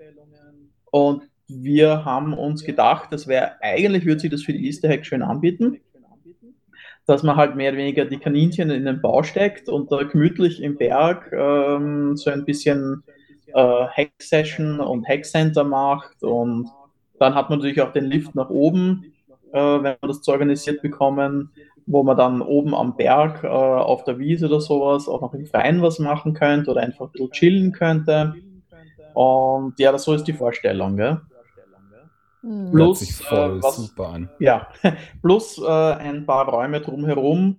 [0.91, 1.23] Und
[1.59, 5.21] wir haben uns gedacht, das wäre eigentlich würde sich das für die Easter Hack schön
[5.21, 5.79] anbieten,
[7.05, 10.61] dass man halt mehr oder weniger die Kaninchen in den Bau steckt und da gemütlich
[10.61, 13.03] im Berg ähm, so ein bisschen
[13.47, 16.69] äh, Hack-Session und Hack-Center macht und
[17.19, 19.13] dann hat man natürlich auch den Lift nach oben,
[19.51, 21.51] äh, wenn wir das zu organisiert bekommen,
[21.85, 25.45] wo man dann oben am Berg äh, auf der Wiese oder sowas auch noch im
[25.45, 28.35] Freien was machen könnte oder einfach ein bisschen chillen könnte.
[29.13, 30.95] Und ja, das so ist die Vorstellung.
[30.95, 31.21] Gell?
[32.43, 32.71] Mhm.
[32.71, 34.29] Plus, sich voll äh, was, super an.
[34.39, 34.67] Ja,
[35.21, 37.57] plus äh, ein paar Räume drumherum,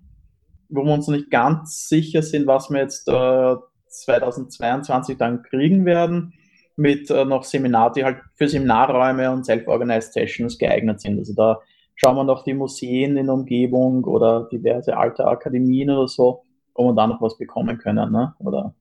[0.69, 3.57] wo wir uns nicht ganz sicher sind, was wir jetzt äh,
[3.89, 6.33] 2022 dann kriegen werden,
[6.77, 11.19] mit äh, noch Seminar, die halt für Seminarräume und Self-Organized Sessions geeignet sind.
[11.19, 11.61] Also da
[11.95, 16.43] schauen wir noch die Museen in der Umgebung oder diverse alte Akademien oder so,
[16.75, 18.11] wo wir da noch was bekommen können.
[18.11, 18.35] Ne?
[18.39, 18.75] Oder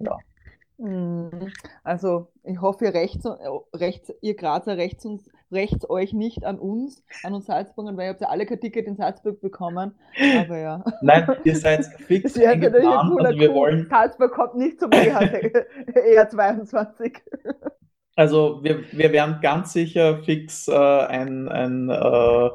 [0.00, 0.16] ja.
[0.78, 1.52] Mhm.
[1.82, 3.26] Also ich hoffe, ihr rechts,
[3.74, 8.10] rechts ihr Grazer rechts, uns, rechts euch nicht an uns, an uns Salzburgern, weil ihr
[8.10, 9.94] habt ja alle kein Ticket in Salzburg bekommen.
[10.40, 10.84] Aber ja.
[11.00, 13.86] Nein, ihr seid fix eingeplant und also wir wollen...
[13.88, 17.14] Salzburg kommt nicht zum eher 22.
[18.16, 22.50] Also wir, wir werden ganz sicher fix äh, ein, ein äh,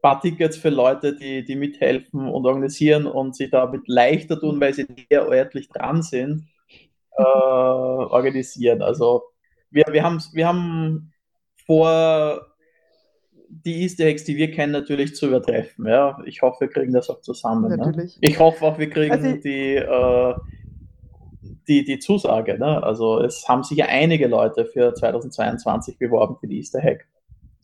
[0.00, 4.72] paar Tickets für Leute, die, die mithelfen und organisieren und sich damit leichter tun, weil
[4.72, 6.48] sie eher örtlich dran sind
[7.18, 8.82] äh, organisieren.
[8.82, 9.24] Also
[9.70, 11.12] wir, wir, haben, wir haben
[11.66, 12.46] vor,
[13.48, 15.86] die Easter Eggs, die wir kennen, natürlich zu übertreffen.
[15.86, 16.18] Ja?
[16.24, 17.76] Ich hoffe, wir kriegen das auch zusammen.
[17.76, 18.08] Ne?
[18.20, 20.34] Ich hoffe auch, wir kriegen also die, äh,
[21.66, 22.58] die, die Zusage.
[22.58, 22.82] Ne?
[22.82, 27.06] Also es haben sich ja einige Leute für 2022 beworben für die Easter Hack.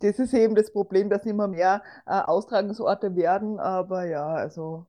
[0.00, 4.86] Das ist eben das Problem, dass immer mehr äh, Austragungsorte werden, aber ja, also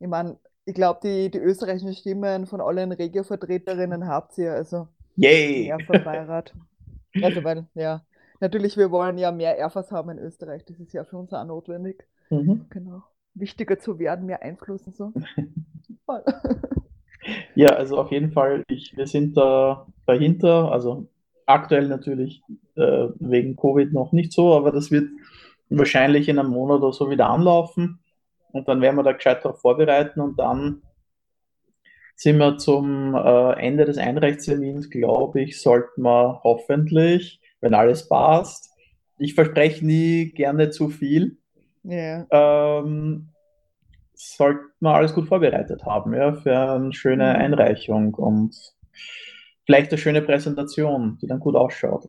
[0.00, 5.68] ich meine, ich glaube, die, die österreichischen Stimmen von allen Regio-Vertreterinnen habt ihr, also Yay!
[5.68, 6.52] Ja, von Beirat.
[7.22, 8.02] also, weil, ja,
[8.40, 11.44] natürlich, wir wollen ja mehr Erfas haben in Österreich, das ist ja für uns auch
[11.44, 12.06] notwendig.
[12.30, 12.66] Mhm.
[12.68, 13.02] Genau.
[13.34, 15.12] Wichtiger zu werden, mehr Einfluss und so.
[17.54, 21.08] ja, also auf jeden Fall, ich, wir sind da dahinter, also
[21.46, 22.42] aktuell natürlich
[22.74, 25.08] äh, wegen Covid noch nicht so, aber das wird
[25.70, 28.00] wahrscheinlich in einem Monat oder so wieder anlaufen.
[28.56, 30.82] Und dann werden wir da gescheit darauf vorbereiten und dann
[32.16, 38.70] sind wir zum äh, Ende des Einreichstermins, glaube ich, sollten wir hoffentlich, wenn alles passt,
[39.18, 41.38] ich verspreche nie gerne zu viel,
[41.84, 42.26] yeah.
[42.30, 43.28] ähm,
[44.14, 47.40] sollten wir alles gut vorbereitet haben, ja, für eine schöne mhm.
[47.40, 48.74] Einreichung und
[49.64, 52.08] vielleicht eine schöne Präsentation, die dann gut ausschaut.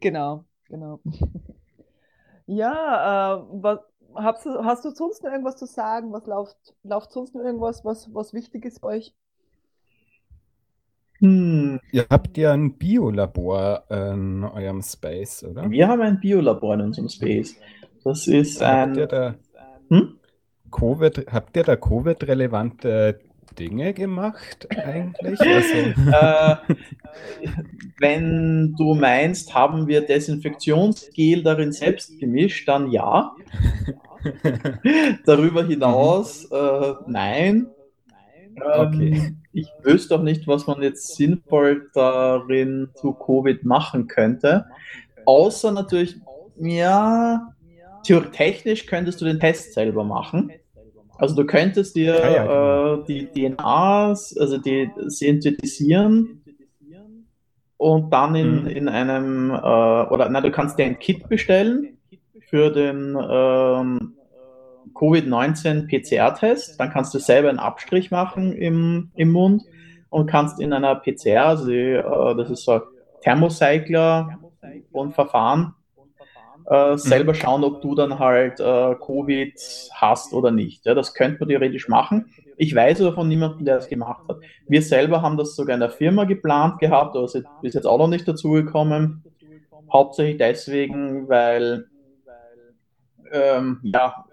[0.00, 1.00] Genau, genau.
[2.46, 3.78] ja, äh, was,
[4.16, 6.12] Hast du, hast du sonst noch irgendwas zu sagen?
[6.12, 9.14] Was läuft, läuft sonst noch irgendwas, was, was wichtig ist bei euch?
[11.18, 11.80] Hm.
[11.92, 15.70] Ihr habt ja ein Biolabor in eurem Space, oder?
[15.70, 17.56] Wir haben ein Biolabor in unserem Space.
[18.04, 18.90] Das ist ein.
[18.90, 19.34] Habt ihr da,
[19.88, 20.18] hm?
[20.70, 23.20] COVID, habt ihr da Covid-relevante
[23.58, 25.40] Dinge gemacht eigentlich?
[25.40, 25.74] Also...
[26.12, 26.56] Äh,
[27.98, 33.34] wenn du meinst, haben wir Desinfektionsgel darin selbst gemischt, dann ja.
[35.26, 36.56] Darüber hinaus, mhm.
[36.56, 37.66] äh, nein.
[38.56, 39.12] Okay.
[39.14, 44.66] Ähm, ich wüsste auch nicht, was man jetzt sinnvoll darin zu Covid machen könnte.
[45.24, 46.16] Außer natürlich,
[46.58, 47.52] ja,
[48.32, 50.52] technisch könntest du den Test selber machen.
[51.18, 53.02] Also du könntest dir ah, ja, genau.
[53.02, 56.42] äh, die DNAs, also die synthetisieren
[57.78, 58.66] und dann in, mhm.
[58.68, 61.98] in einem, äh, oder na, du kannst dir ein Kit bestellen
[62.48, 64.14] für den ähm,
[64.94, 66.80] Covid-19 PCR-Test.
[66.80, 69.62] Dann kannst du selber einen Abstrich machen im, im Mund
[70.08, 72.02] und kannst in einer PCR, also äh,
[72.36, 72.80] das ist so ein
[73.22, 74.38] Thermocycler
[74.92, 75.74] und Verfahren,
[76.68, 76.98] äh, mhm.
[76.98, 79.54] selber schauen, ob du dann halt äh, Covid
[79.94, 80.84] hast oder nicht.
[80.86, 82.32] Ja, das könnte man theoretisch machen.
[82.56, 84.38] Ich weiß aber von niemandem, der das gemacht hat.
[84.66, 87.86] Wir selber haben das sogar in der Firma geplant gehabt, aber es ist bis jetzt
[87.86, 89.24] auch noch nicht dazu gekommen.
[89.92, 91.86] Hauptsächlich deswegen, weil
[93.30, 94.24] ähm, ja,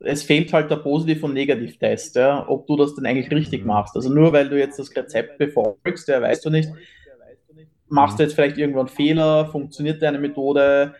[0.00, 3.96] es fehlt halt der Positiv- und Negativ-Test, ja, ob du das denn eigentlich richtig machst.
[3.96, 6.70] Also nur weil du jetzt das Rezept befolgst, ja, weißt du nicht,
[7.88, 10.94] machst du jetzt vielleicht irgendwann Fehler, funktioniert deine Methode,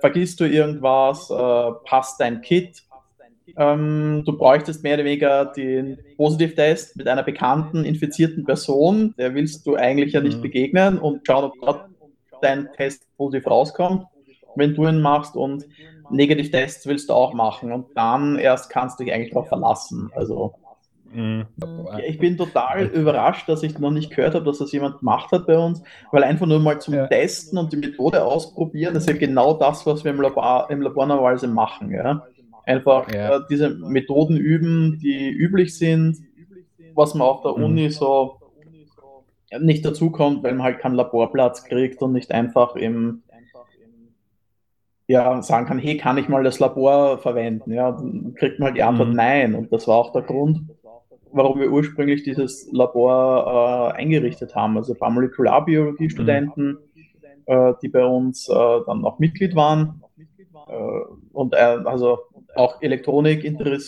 [0.00, 2.82] vergisst du irgendwas, äh, passt dein Kit.
[3.56, 9.14] Ähm, du bräuchtest mehr oder weniger den Positivtest mit einer bekannten infizierten Person.
[9.18, 10.42] Der willst du eigentlich ja nicht mhm.
[10.42, 11.90] begegnen und schauen, ob dort
[12.42, 14.06] dein Test positiv rauskommt,
[14.56, 15.36] wenn du ihn machst.
[15.36, 15.64] Und
[16.10, 17.72] Negativtests willst du auch machen.
[17.72, 20.10] Und dann erst kannst du dich eigentlich darauf verlassen.
[20.14, 20.54] Also
[21.12, 21.46] Mhm.
[22.06, 25.46] Ich bin total überrascht, dass ich noch nicht gehört habe, dass das jemand gemacht hat
[25.46, 25.82] bei uns,
[26.12, 27.06] weil einfach nur mal zum ja.
[27.06, 30.82] Testen und die Methode ausprobieren, das ist ja genau das, was wir im Labor, im
[30.82, 31.90] Labor normalerweise machen.
[31.90, 32.26] Ja?
[32.64, 33.36] Einfach ja.
[33.36, 36.18] äh, diese Methoden üben, die üblich sind,
[36.94, 37.64] was man auf der mhm.
[37.64, 38.38] Uni so
[39.60, 43.22] nicht dazukommt, weil man halt keinen Laborplatz kriegt und nicht einfach im
[45.08, 47.72] ja, sagen kann, hey, kann ich mal das Labor verwenden?
[47.72, 49.14] Ja, dann kriegt man halt die Antwort mhm.
[49.14, 49.54] nein.
[49.54, 50.62] Und das war auch der Grund,
[51.32, 54.76] warum wir ursprünglich dieses Labor äh, eingerichtet haben.
[54.76, 57.02] Also ein paar Molekularbiologie-Studenten, mhm.
[57.46, 58.54] äh, die bei uns äh,
[58.86, 60.02] dann auch Mitglied waren
[60.68, 60.72] äh,
[61.32, 62.18] und äh, also
[62.54, 63.44] auch Elektronik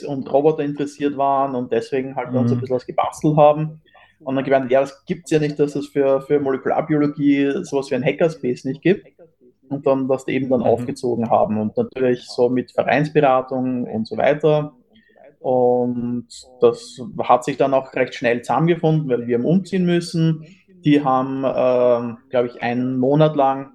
[0.06, 2.38] und Roboter interessiert waren und deswegen halt mhm.
[2.38, 3.80] uns ein bisschen was gebastelt haben.
[4.20, 7.90] Und dann gemeint, ja, das gibt es ja nicht, dass es für, für Molekularbiologie sowas
[7.90, 9.06] wie ein Hackerspace nicht gibt.
[9.70, 10.66] Und dann das eben dann mhm.
[10.66, 11.58] aufgezogen haben.
[11.58, 14.72] Und natürlich so mit Vereinsberatung und so weiter
[15.40, 16.26] und
[16.60, 20.44] das hat sich dann auch recht schnell zusammengefunden, weil wir haben umziehen müssen.
[20.84, 23.72] Die haben, äh, glaube ich, einen Monat lang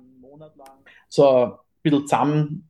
[1.10, 1.52] so ein
[1.84, 2.70] bisschen zusammen,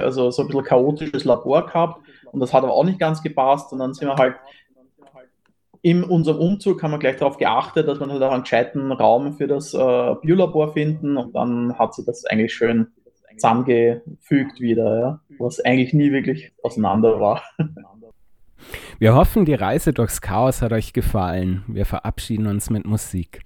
[0.00, 2.00] also so ein bisschen chaotisches Labor gehabt.
[2.32, 3.72] Und das hat aber auch nicht ganz gepasst.
[3.72, 4.36] Und dann sind wir halt
[5.82, 9.34] in unserem Umzug haben wir gleich darauf geachtet, dass wir halt auch einen gescheiten Raum
[9.34, 11.16] für das äh, Biolabor finden.
[11.16, 12.88] Und dann hat sich das eigentlich schön
[13.36, 17.42] zusammengefügt wieder, ja, was eigentlich nie wirklich auseinander war.
[18.98, 21.62] Wir hoffen, die Reise durchs Chaos hat euch gefallen.
[21.66, 23.40] Wir verabschieden uns mit Musik.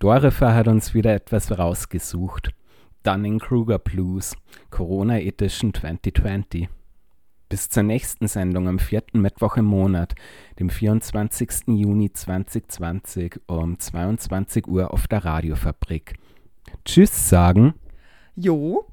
[0.00, 2.50] Dorifer hat uns wieder etwas rausgesucht.
[3.02, 4.36] Dunning-Kruger Blues,
[4.68, 6.68] Corona Edition 2020.
[7.48, 10.14] Bis zur nächsten Sendung am vierten Mittwoch im Monat,
[10.58, 11.68] dem 24.
[11.68, 16.14] Juni 2020 um 22 Uhr auf der Radiofabrik.
[16.84, 17.72] Tschüss sagen
[18.36, 18.86] Jo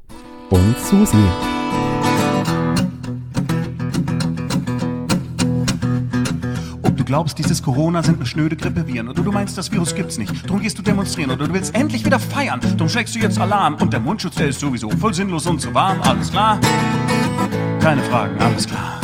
[0.49, 1.27] und Susi.
[7.09, 10.47] Glaubst, dieses Corona sind eine schnöde Grippeviren oder du meinst, das Virus gibt's nicht.
[10.47, 12.59] Drum gehst du demonstrieren oder du willst endlich wieder feiern.
[12.77, 15.73] Drum schlägst du jetzt Alarm und der Mundschutz, der ist sowieso voll sinnlos und zu
[15.73, 15.99] warm.
[16.03, 16.59] Alles klar?
[17.79, 19.01] Keine Fragen, alles klar.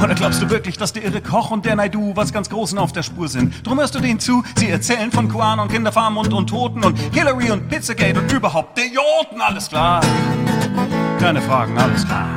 [0.00, 2.92] Oder glaubst du wirklich, dass der irre Koch und der Naidu was ganz Großen auf
[2.92, 3.66] der Spur sind?
[3.66, 6.96] Drum hörst du denen zu, sie erzählen von Quan und Kinderfarm und, und Toten und
[7.12, 10.00] Hillary und Pizzagate und überhaupt der Joten, alles klar.
[11.18, 12.28] Keine Fragen, alles klar.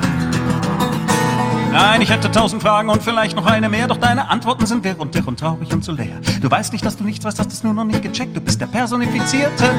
[1.76, 4.98] Nein, ich hätte tausend Fragen und vielleicht noch eine mehr, doch deine Antworten sind wirr
[4.98, 6.22] und wirr und traurig und so leer.
[6.40, 8.34] Du weißt nicht, dass du nichts weißt, hast es nur noch nicht gecheckt.
[8.34, 9.72] Du bist der personifizierte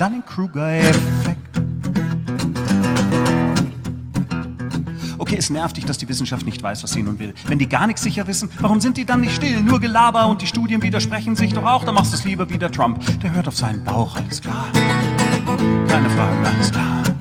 [0.00, 1.60] Dunning-Kruger-Effekt.
[5.16, 7.32] Okay, es nervt dich, dass die Wissenschaft nicht weiß, was sie nun will.
[7.46, 9.60] Wenn die gar nichts sicher wissen, warum sind die dann nicht still?
[9.60, 11.84] Nur Gelaber und die Studien widersprechen sich doch auch.
[11.84, 13.00] Dann machst du es lieber wie der Trump.
[13.22, 14.66] Der hört auf seinen Bauch, alles klar.
[15.86, 17.13] Keine Fragen, alles klar.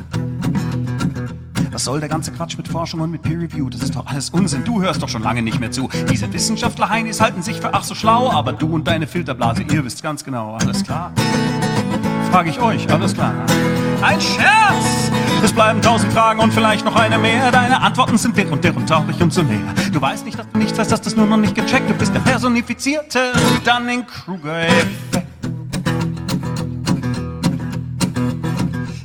[1.74, 3.68] Was soll der ganze Quatsch mit Forschung und mit Peer Review?
[3.68, 4.64] Das ist doch alles Unsinn.
[4.64, 5.90] Du hörst doch schon lange nicht mehr zu.
[6.08, 10.04] Diese Wissenschaftler-Heinis halten sich für ach so schlau, aber du und deine Filterblase, ihr wisst
[10.04, 11.12] ganz genau, alles klar.
[12.30, 13.34] Frage ich euch, alles klar.
[14.04, 15.12] Ein Scherz!
[15.44, 17.52] Es bleiben tausend Fragen und vielleicht noch eine mehr.
[17.52, 19.74] Deine Antworten sind dick und dick und traurig und so leer.
[19.92, 21.90] Du weißt nicht, dass du nichts weißt, hast das nur noch nicht gecheckt.
[21.90, 23.34] Du bist der personifizierte
[23.66, 25.23] Dunning-Kruger-Effekt.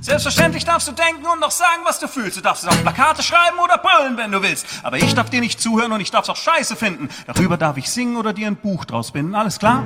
[0.09, 2.39] Selbstverständlich darfst du denken und noch sagen, was du fühlst.
[2.39, 4.67] Du darfst es auf Plakate schreiben oder brüllen, wenn du willst.
[4.83, 7.11] Aber ich darf dir nicht zuhören und ich darf's auch scheiße finden.
[7.27, 9.35] Darüber darf ich singen oder dir ein Buch draus binden.
[9.35, 9.85] Alles klar?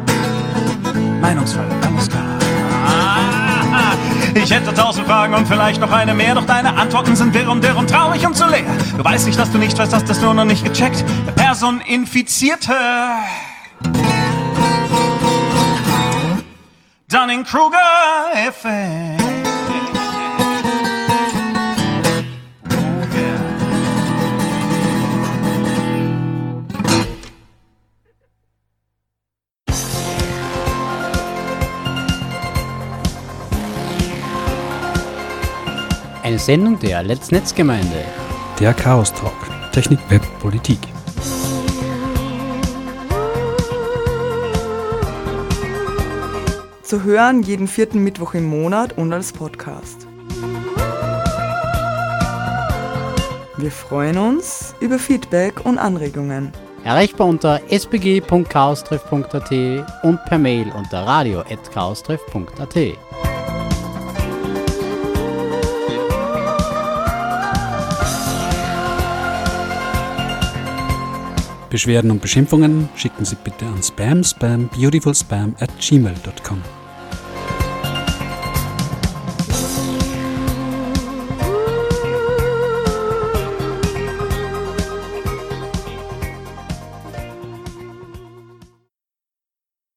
[1.21, 2.23] Meinungsfrei, alles klar.
[4.35, 7.65] Ich hätte tausend Fragen und vielleicht noch eine mehr, doch deine Antworten sind wirr und
[7.65, 8.63] wirr und traurig und so leer.
[8.97, 11.05] Du weißt nicht, dass du nicht weißt, hast das nur noch nicht gecheckt.
[11.27, 12.77] Der Personinfizierte.
[17.09, 19.22] Dunning-Kruger-Effekt.
[36.23, 38.05] Eine Sendung der Let's Netzgemeinde.
[38.61, 39.35] Der Chaos Talk.
[39.73, 40.79] Technik, Web, Politik.
[46.85, 50.07] Zu hören jeden vierten Mittwoch im Monat und als Podcast.
[53.57, 56.53] Wir freuen uns über Feedback und Anregungen.
[56.85, 59.51] Erreichbar unter spg.chaostreff.at
[60.05, 63.32] und per Mail unter radio.chaostreff.at.
[71.73, 76.82] Beschwerden und Beschimpfungen schicken Sie bitte an spam spam beautifulspam at gmail.com.